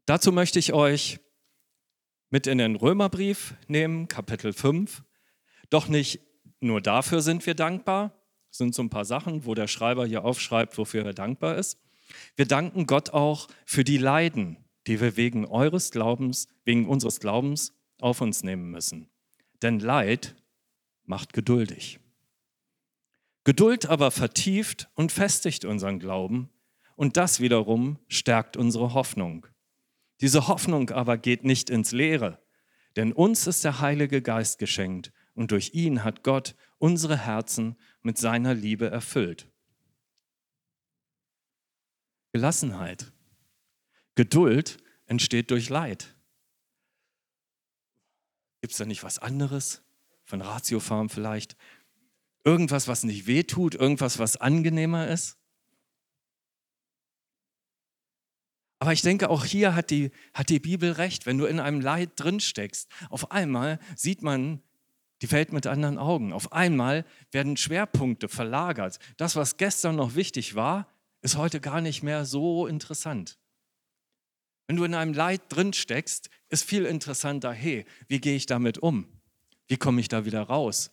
Dazu 0.06 0.32
möchte 0.32 0.58
ich 0.58 0.72
euch 0.72 1.18
mit 2.28 2.46
in 2.46 2.58
den 2.58 2.76
Römerbrief 2.76 3.54
nehmen, 3.68 4.08
Kapitel 4.08 4.52
5. 4.52 5.02
Doch 5.70 5.88
nicht 5.88 6.20
nur 6.60 6.80
dafür 6.80 7.22
sind 7.22 7.46
wir 7.46 7.54
dankbar. 7.54 8.12
Sind 8.50 8.74
so 8.74 8.82
ein 8.82 8.90
paar 8.90 9.04
Sachen, 9.04 9.46
wo 9.46 9.54
der 9.54 9.66
Schreiber 9.66 10.06
hier 10.06 10.24
aufschreibt, 10.24 10.76
wofür 10.78 11.04
er 11.04 11.14
dankbar 11.14 11.56
ist. 11.56 11.78
Wir 12.36 12.46
danken 12.46 12.86
Gott 12.86 13.10
auch 13.10 13.48
für 13.64 13.82
die 13.82 13.98
Leiden, 13.98 14.58
die 14.86 15.00
wir 15.00 15.16
wegen 15.16 15.46
eures 15.46 15.90
Glaubens, 15.90 16.48
wegen 16.64 16.88
unseres 16.88 17.18
Glaubens 17.18 17.72
auf 18.00 18.20
uns 18.20 18.42
nehmen 18.42 18.70
müssen. 18.70 19.08
Denn 19.62 19.80
Leid 19.80 20.36
macht 21.04 21.32
geduldig. 21.32 21.98
Geduld 23.44 23.86
aber 23.86 24.10
vertieft 24.10 24.88
und 24.94 25.12
festigt 25.12 25.64
unseren 25.64 25.98
Glauben 25.98 26.50
und 26.96 27.18
das 27.18 27.40
wiederum 27.40 27.98
stärkt 28.08 28.56
unsere 28.56 28.94
Hoffnung. 28.94 29.46
Diese 30.20 30.48
Hoffnung 30.48 30.90
aber 30.90 31.18
geht 31.18 31.44
nicht 31.44 31.68
ins 31.68 31.92
Leere, 31.92 32.42
denn 32.96 33.12
uns 33.12 33.46
ist 33.46 33.64
der 33.64 33.80
Heilige 33.80 34.22
Geist 34.22 34.58
geschenkt 34.58 35.12
und 35.34 35.50
durch 35.50 35.74
ihn 35.74 36.04
hat 36.04 36.22
Gott 36.22 36.54
unsere 36.78 37.18
Herzen 37.18 37.76
mit 38.02 38.16
seiner 38.16 38.54
Liebe 38.54 38.88
erfüllt. 38.90 39.50
Gelassenheit, 42.32 43.12
Geduld 44.14 44.78
entsteht 45.06 45.50
durch 45.50 45.68
Leid. 45.68 46.16
Gibt 48.60 48.72
es 48.72 48.78
da 48.78 48.86
nicht 48.86 49.02
was 49.02 49.18
anderes? 49.18 49.82
Von 50.24 50.40
Ratiofarm 50.40 51.10
vielleicht? 51.10 51.56
Irgendwas, 52.44 52.88
was 52.88 53.04
nicht 53.04 53.26
wehtut, 53.26 53.74
irgendwas, 53.74 54.18
was 54.18 54.36
angenehmer 54.36 55.08
ist? 55.08 55.38
Aber 58.78 58.92
ich 58.92 59.00
denke, 59.00 59.30
auch 59.30 59.46
hier 59.46 59.74
hat 59.74 59.90
die, 59.90 60.10
hat 60.34 60.50
die 60.50 60.60
Bibel 60.60 60.92
recht. 60.92 61.24
Wenn 61.24 61.38
du 61.38 61.46
in 61.46 61.58
einem 61.58 61.80
Leid 61.80 62.10
drinsteckst, 62.16 62.90
auf 63.08 63.30
einmal 63.30 63.78
sieht 63.96 64.22
man 64.22 64.62
die 65.22 65.32
Welt 65.32 65.54
mit 65.54 65.66
anderen 65.66 65.96
Augen. 65.96 66.34
Auf 66.34 66.52
einmal 66.52 67.06
werden 67.30 67.56
Schwerpunkte 67.56 68.28
verlagert. 68.28 68.98
Das, 69.16 69.36
was 69.36 69.56
gestern 69.56 69.96
noch 69.96 70.16
wichtig 70.16 70.54
war, 70.54 70.86
ist 71.22 71.38
heute 71.38 71.62
gar 71.62 71.80
nicht 71.80 72.02
mehr 72.02 72.26
so 72.26 72.66
interessant. 72.66 73.38
Wenn 74.66 74.76
du 74.76 74.84
in 74.84 74.94
einem 74.94 75.14
Leid 75.14 75.40
drin 75.48 75.72
steckst, 75.72 76.28
ist 76.50 76.64
viel 76.64 76.84
interessanter, 76.84 77.52
hey, 77.52 77.86
wie 78.08 78.20
gehe 78.20 78.36
ich 78.36 78.44
damit 78.44 78.76
um? 78.78 79.06
Wie 79.66 79.78
komme 79.78 80.02
ich 80.02 80.08
da 80.08 80.26
wieder 80.26 80.42
raus? 80.42 80.90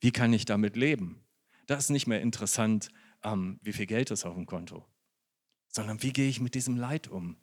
Wie 0.00 0.12
kann 0.12 0.32
ich 0.32 0.44
damit 0.44 0.76
leben? 0.76 1.22
Das 1.66 1.84
ist 1.84 1.90
nicht 1.90 2.06
mehr 2.06 2.20
interessant, 2.20 2.90
ähm, 3.22 3.60
wie 3.62 3.72
viel 3.72 3.86
Geld 3.86 4.10
ist 4.10 4.24
auf 4.24 4.34
dem 4.34 4.46
Konto, 4.46 4.86
sondern 5.68 6.02
wie 6.02 6.12
gehe 6.12 6.28
ich 6.28 6.40
mit 6.40 6.54
diesem 6.54 6.76
Leid 6.76 7.08
um? 7.08 7.36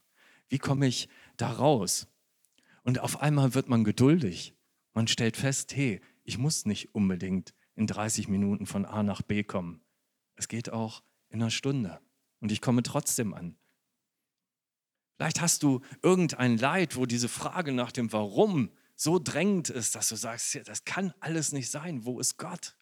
Wie 0.50 0.58
komme 0.58 0.88
ich 0.88 1.08
da 1.38 1.52
raus? 1.52 2.08
Und 2.84 3.00
auf 3.00 3.22
einmal 3.22 3.54
wird 3.54 3.70
man 3.70 3.84
geduldig. 3.84 4.56
Man 4.94 5.08
stellt 5.08 5.38
fest, 5.38 5.76
hey, 5.76 6.02
ich 6.24 6.38
muss 6.38 6.66
nicht 6.66 6.96
unbedingt 6.96 7.54
in 7.76 7.86
30 7.86 8.28
Minuten 8.28 8.66
von 8.66 8.86
A 8.86 9.04
nach 9.04 9.22
B 9.22 9.44
kommen. 9.44 9.82
Es 10.36 10.48
geht 10.48 10.72
auch 10.72 11.04
in 11.30 11.42
einer 11.42 11.52
Stunde 11.52 12.00
und 12.40 12.52
ich 12.52 12.62
komme 12.62 12.84
trotzdem 12.84 13.34
an. 13.34 13.56
Vielleicht 15.16 15.42
hast 15.42 15.64
du 15.64 15.82
irgendein 16.02 16.58
Leid, 16.58 16.96
wo 16.96 17.06
diese 17.06 17.28
Frage 17.28 17.72
nach 17.72 17.92
dem 17.92 18.12
Warum 18.14 18.72
so 18.98 19.20
drängend 19.20 19.70
ist, 19.70 19.96
dass 19.96 20.10
du 20.10 20.18
sagst, 20.18 20.60
das 20.66 20.84
kann 20.84 21.14
alles 21.22 21.54
nicht 21.54 21.72
sein. 21.72 22.04
Wo 22.04 22.20
ist 22.20 22.38
Gott? 22.38 22.76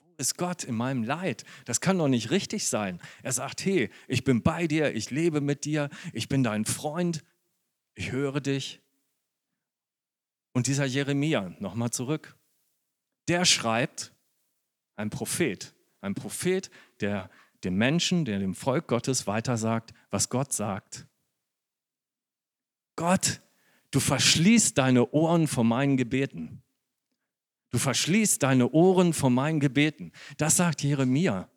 Wo 0.00 0.12
ist 0.16 0.36
Gott 0.36 0.64
in 0.64 0.74
meinem 0.74 1.04
Leid? 1.04 1.44
Das 1.66 1.80
kann 1.80 1.98
doch 1.98 2.08
nicht 2.08 2.30
richtig 2.30 2.66
sein. 2.66 3.00
Er 3.22 3.32
sagt, 3.32 3.64
hey, 3.64 3.90
ich 4.08 4.24
bin 4.24 4.42
bei 4.42 4.66
dir, 4.66 4.92
ich 4.94 5.10
lebe 5.10 5.40
mit 5.40 5.64
dir, 5.64 5.90
ich 6.12 6.28
bin 6.28 6.42
dein 6.42 6.64
Freund, 6.64 7.22
ich 7.94 8.10
höre 8.10 8.40
dich, 8.40 8.82
und 10.52 10.66
dieser 10.66 10.84
Jeremia, 10.84 11.54
nochmal 11.60 11.90
zurück, 11.90 12.36
der 13.28 13.44
schreibt, 13.44 14.14
ein 14.96 15.10
Prophet, 15.10 15.74
ein 16.00 16.14
Prophet, 16.14 16.70
der 17.00 17.30
dem 17.64 17.76
Menschen, 17.76 18.24
der 18.24 18.38
dem 18.38 18.54
Volk 18.54 18.88
Gottes 18.88 19.26
weitersagt, 19.26 19.94
was 20.10 20.28
Gott 20.28 20.52
sagt. 20.52 21.06
Gott, 22.96 23.40
du 23.92 24.00
verschließt 24.00 24.76
deine 24.76 25.08
Ohren 25.12 25.46
vor 25.46 25.62
meinen 25.62 25.96
Gebeten. 25.96 26.62
Du 27.70 27.78
verschließt 27.78 28.42
deine 28.42 28.70
Ohren 28.72 29.12
vor 29.12 29.30
meinen 29.30 29.60
Gebeten. 29.60 30.12
Das 30.36 30.56
sagt 30.56 30.82
Jeremia. 30.82 31.48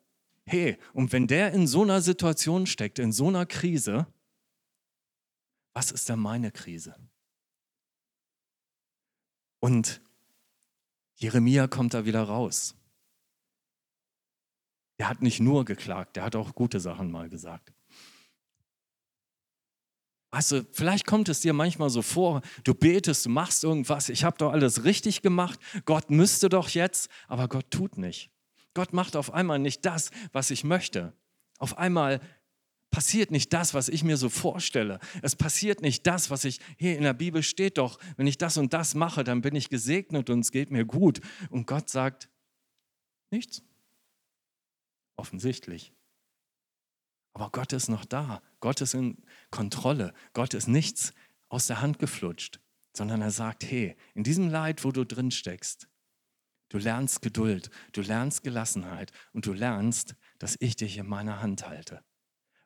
Hey, 0.44 0.78
und 0.92 1.12
wenn 1.12 1.26
der 1.26 1.52
in 1.52 1.66
so 1.66 1.82
einer 1.82 2.00
Situation 2.00 2.66
steckt, 2.66 3.00
in 3.00 3.10
so 3.10 3.26
einer 3.28 3.44
Krise, 3.44 4.06
was 5.74 5.90
ist 5.90 6.08
denn 6.08 6.20
meine 6.20 6.52
Krise? 6.52 6.94
Und 9.58 10.00
Jeremia 11.16 11.66
kommt 11.66 11.94
da 11.94 12.04
wieder 12.04 12.22
raus. 12.22 12.76
Er 14.98 15.08
hat 15.08 15.20
nicht 15.20 15.40
nur 15.40 15.64
geklagt, 15.64 16.16
der 16.16 16.24
hat 16.24 16.36
auch 16.36 16.54
gute 16.54 16.80
Sachen 16.80 17.10
mal 17.10 17.28
gesagt. 17.28 17.75
Also 20.36 20.66
vielleicht 20.70 21.06
kommt 21.06 21.30
es 21.30 21.40
dir 21.40 21.54
manchmal 21.54 21.88
so 21.88 22.02
vor, 22.02 22.42
du 22.62 22.74
betest, 22.74 23.24
du 23.24 23.30
machst 23.30 23.64
irgendwas, 23.64 24.10
ich 24.10 24.22
habe 24.22 24.36
doch 24.36 24.52
alles 24.52 24.84
richtig 24.84 25.22
gemacht, 25.22 25.58
Gott 25.86 26.10
müsste 26.10 26.50
doch 26.50 26.68
jetzt, 26.68 27.08
aber 27.26 27.48
Gott 27.48 27.70
tut 27.70 27.96
nicht. 27.96 28.30
Gott 28.74 28.92
macht 28.92 29.16
auf 29.16 29.32
einmal 29.32 29.58
nicht 29.58 29.86
das, 29.86 30.10
was 30.32 30.50
ich 30.50 30.62
möchte. 30.62 31.14
Auf 31.58 31.78
einmal 31.78 32.20
passiert 32.90 33.30
nicht 33.30 33.50
das, 33.54 33.72
was 33.72 33.88
ich 33.88 34.04
mir 34.04 34.18
so 34.18 34.28
vorstelle. 34.28 35.00
Es 35.22 35.36
passiert 35.36 35.80
nicht 35.80 36.06
das, 36.06 36.28
was 36.28 36.44
ich, 36.44 36.60
hier 36.76 36.98
in 36.98 37.04
der 37.04 37.14
Bibel 37.14 37.42
steht 37.42 37.78
doch, 37.78 37.98
wenn 38.18 38.26
ich 38.26 38.36
das 38.36 38.58
und 38.58 38.74
das 38.74 38.94
mache, 38.94 39.24
dann 39.24 39.40
bin 39.40 39.56
ich 39.56 39.70
gesegnet 39.70 40.28
und 40.28 40.40
es 40.40 40.52
geht 40.52 40.70
mir 40.70 40.84
gut. 40.84 41.22
Und 41.48 41.66
Gott 41.66 41.88
sagt, 41.88 42.28
nichts. 43.30 43.62
Offensichtlich. 45.16 45.94
Aber 47.32 47.48
Gott 47.50 47.72
ist 47.72 47.88
noch 47.88 48.04
da. 48.04 48.42
Gott 48.60 48.80
ist 48.80 48.94
in 48.94 49.22
Kontrolle. 49.50 50.12
Gott 50.32 50.54
ist 50.54 50.68
nichts 50.68 51.12
aus 51.48 51.66
der 51.66 51.80
Hand 51.80 51.98
geflutscht, 51.98 52.60
sondern 52.96 53.22
er 53.22 53.30
sagt, 53.30 53.64
hey, 53.64 53.96
in 54.14 54.24
diesem 54.24 54.48
Leid, 54.48 54.84
wo 54.84 54.92
du 54.92 55.04
drin 55.04 55.30
steckst, 55.30 55.88
du 56.68 56.78
lernst 56.78 57.22
Geduld, 57.22 57.70
du 57.92 58.02
lernst 58.02 58.42
Gelassenheit 58.42 59.12
und 59.32 59.46
du 59.46 59.52
lernst, 59.52 60.16
dass 60.38 60.56
ich 60.60 60.76
dich 60.76 60.98
in 60.98 61.06
meiner 61.06 61.40
Hand 61.40 61.68
halte. 61.68 62.02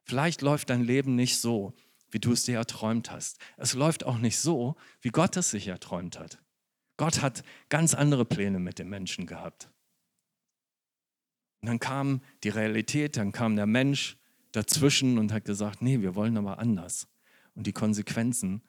Vielleicht 0.05 0.43
läuft 0.43 0.71
dein 0.71 0.83
Leben 0.83 1.15
nicht 1.15 1.39
so, 1.39 1.75
wie 2.11 2.19
du 2.19 2.33
es 2.33 2.45
dir 2.45 2.57
erträumt 2.57 3.11
hast. 3.11 3.39
Es 3.57 3.75
läuft 3.75 4.05
auch 4.05 4.19
nicht 4.19 4.39
so, 4.39 4.77
wie 5.01 5.11
Gott 5.11 5.37
es 5.37 5.51
sich 5.51 5.69
erträumt 5.69 6.19
hat. 6.19 6.43
Gott 6.97 7.23
hat 7.23 7.45
ganz 7.69 7.95
andere 7.95 8.25
Pläne 8.25 8.59
mit 8.59 8.79
dem 8.79 8.89
Menschen 8.89 9.27
gehabt. 9.27 9.71
Und 11.61 11.69
dann 11.69 11.79
kam 11.79 12.23
die 12.43 12.49
Realität, 12.49 13.17
dann 13.17 13.33
kam 13.33 13.57
der 13.57 13.67
Mensch 13.67 14.19
dazwischen 14.53 15.19
und 15.19 15.33
hat 15.33 15.45
gesagt, 15.45 15.83
nee, 15.83 16.01
wir 16.01 16.15
wollen 16.15 16.37
aber 16.37 16.59
anders. 16.59 17.09
Und 17.55 17.67
die 17.67 17.73
Konsequenzen 17.73 18.63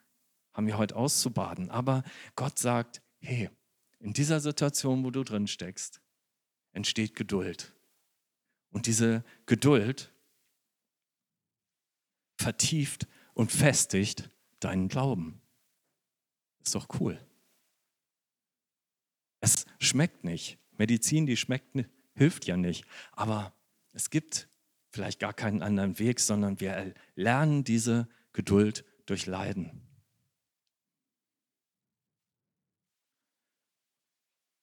haben 0.52 0.66
wir 0.66 0.78
heute 0.78 0.96
auszubaden. 0.96 1.70
Aber 1.70 2.02
Gott 2.36 2.58
sagt, 2.58 3.02
hey, 3.20 3.50
in 3.98 4.12
dieser 4.12 4.40
Situation, 4.40 5.04
wo 5.04 5.10
du 5.10 5.22
drin 5.22 5.46
steckst, 5.46 6.00
entsteht 6.72 7.14
Geduld. 7.14 7.72
Und 8.70 8.86
diese 8.86 9.24
Geduld 9.46 10.12
vertieft 12.36 13.06
und 13.34 13.52
festigt 13.52 14.30
deinen 14.60 14.88
Glauben. 14.88 15.40
Ist 16.64 16.74
doch 16.74 16.88
cool. 17.00 17.18
Es 19.40 19.66
schmeckt 19.78 20.24
nicht. 20.24 20.58
Medizin, 20.78 21.26
die 21.26 21.36
schmeckt, 21.36 21.76
hilft 22.14 22.46
ja 22.46 22.56
nicht. 22.56 22.84
Aber 23.12 23.52
es 23.92 24.10
gibt 24.10 24.48
vielleicht 24.92 25.18
gar 25.18 25.32
keinen 25.32 25.62
anderen 25.62 25.98
Weg, 25.98 26.20
sondern 26.20 26.60
wir 26.60 26.94
lernen 27.16 27.64
diese 27.64 28.08
Geduld 28.32 28.84
durch 29.06 29.26
Leiden. 29.26 29.82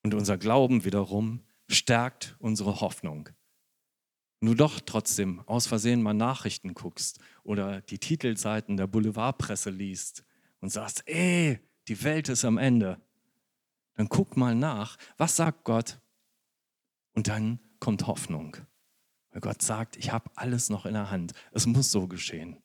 Und 0.04 0.14
unser 0.14 0.38
Glauben 0.38 0.86
wiederum 0.86 1.44
stärkt 1.68 2.36
unsere 2.40 2.80
Hoffnung. 2.82 3.30
Du 4.42 4.54
doch 4.56 4.80
trotzdem 4.80 5.42
aus 5.48 5.68
Versehen 5.68 6.02
mal 6.02 6.14
Nachrichten 6.14 6.74
guckst 6.74 7.20
oder 7.44 7.82
die 7.82 8.00
Titelseiten 8.00 8.78
der 8.78 8.88
Boulevardpresse 8.88 9.70
liest 9.70 10.24
und 10.62 10.70
sagst, 10.70 11.04
ey, 11.08 11.60
die 11.90 12.02
Welt 12.04 12.30
ist 12.30 12.46
am 12.46 12.58
Ende, 12.58 13.02
dann 13.96 14.08
guck 14.08 14.38
mal 14.38 14.56
nach, 14.56 14.98
was 15.18 15.36
sagt 15.36 15.66
Gott? 15.66 16.00
Und 17.14 17.28
dann 17.28 17.60
kommt 17.80 18.08
Hoffnung. 18.08 18.56
Weil 19.32 19.42
Gott 19.42 19.62
sagt, 19.62 19.96
ich 19.98 20.12
habe 20.12 20.32
alles 20.36 20.70
noch 20.70 20.86
in 20.86 20.94
der 20.94 21.12
Hand. 21.12 21.34
Es 21.52 21.66
muss 21.66 21.92
so 21.92 22.08
geschehen. 22.08 22.62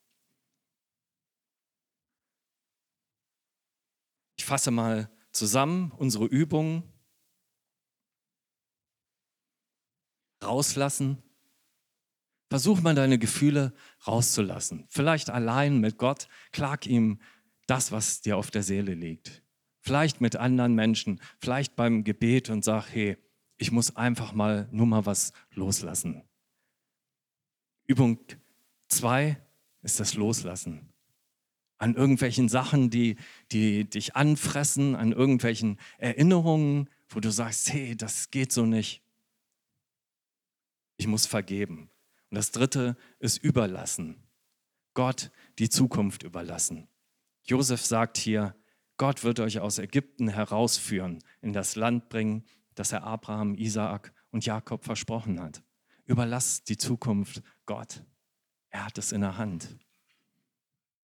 Ich 4.37 4.45
fasse 4.45 4.71
mal 4.71 5.11
zusammen 5.33 5.93
unsere 5.93 6.27
Übungen. 6.27 6.83
Rauslassen. 10.43 11.23
Versuch 12.51 12.81
mal 12.81 12.95
deine 12.95 13.19
Gefühle 13.19 13.75
rauszulassen. 14.07 14.87
Vielleicht 14.89 15.31
allein 15.31 15.79
mit 15.81 15.99
Gott. 15.99 16.29
Klag 16.53 16.87
ihm 16.87 17.21
das, 17.67 17.93
was 17.93 18.21
dir 18.21 18.37
auf 18.37 18.51
der 18.51 18.63
Seele 18.63 18.95
liegt. 18.95 19.43
Vielleicht 19.81 20.21
mit 20.21 20.37
anderen 20.37 20.75
Menschen. 20.75 21.21
Vielleicht 21.41 21.77
beim 21.77 22.05
Gebet 22.05 22.51
und 22.51 22.65
sag, 22.65 22.89
hey, 22.89 23.17
ich 23.57 23.71
muss 23.71 23.97
einfach 23.97 24.33
mal 24.33 24.69
nur 24.73 24.87
mal 24.87 25.07
was 25.07 25.33
loslassen. 25.51 26.23
Übung 27.87 28.19
zwei 28.89 29.41
ist 29.83 30.01
das 30.01 30.15
Loslassen. 30.15 30.93
An 31.79 31.95
irgendwelchen 31.95 32.49
Sachen, 32.49 32.89
die, 32.89 33.17
die 33.53 33.89
dich 33.89 34.17
anfressen, 34.17 34.95
an 34.95 35.13
irgendwelchen 35.13 35.79
Erinnerungen, 35.99 36.89
wo 37.09 37.21
du 37.21 37.31
sagst, 37.31 37.73
hey, 37.73 37.97
das 37.97 38.31
geht 38.31 38.53
so 38.53 38.65
nicht. 38.65 39.03
Ich 40.97 41.07
muss 41.07 41.27
vergeben. 41.27 41.91
Und 42.31 42.37
das 42.37 42.53
dritte 42.53 42.97
ist 43.19 43.39
überlassen. 43.39 44.23
Gott 44.95 45.31
die 45.59 45.69
Zukunft 45.69 46.23
überlassen. 46.23 46.89
Josef 47.45 47.85
sagt 47.85 48.17
hier, 48.17 48.57
Gott 48.97 49.25
wird 49.25 49.41
euch 49.41 49.59
aus 49.59 49.79
Ägypten 49.79 50.29
herausführen, 50.29 51.19
in 51.43 51.53
das 51.53 51.75
Land 51.75 52.09
bringen, 52.09 52.45
das 52.75 52.93
er 52.93 53.03
Abraham, 53.03 53.55
Isaak 53.55 54.15
und 54.31 54.47
Jakob 54.47 54.85
versprochen 54.85 55.41
hat. 55.41 55.63
Überlass 56.07 56.65
die 56.65 56.77
Zukunft 56.77 57.43
Gott. 57.67 58.05
Er 58.71 58.87
hat 58.87 58.99
es 58.99 59.13
in 59.13 59.23
der 59.23 59.39
Hand. 59.39 59.79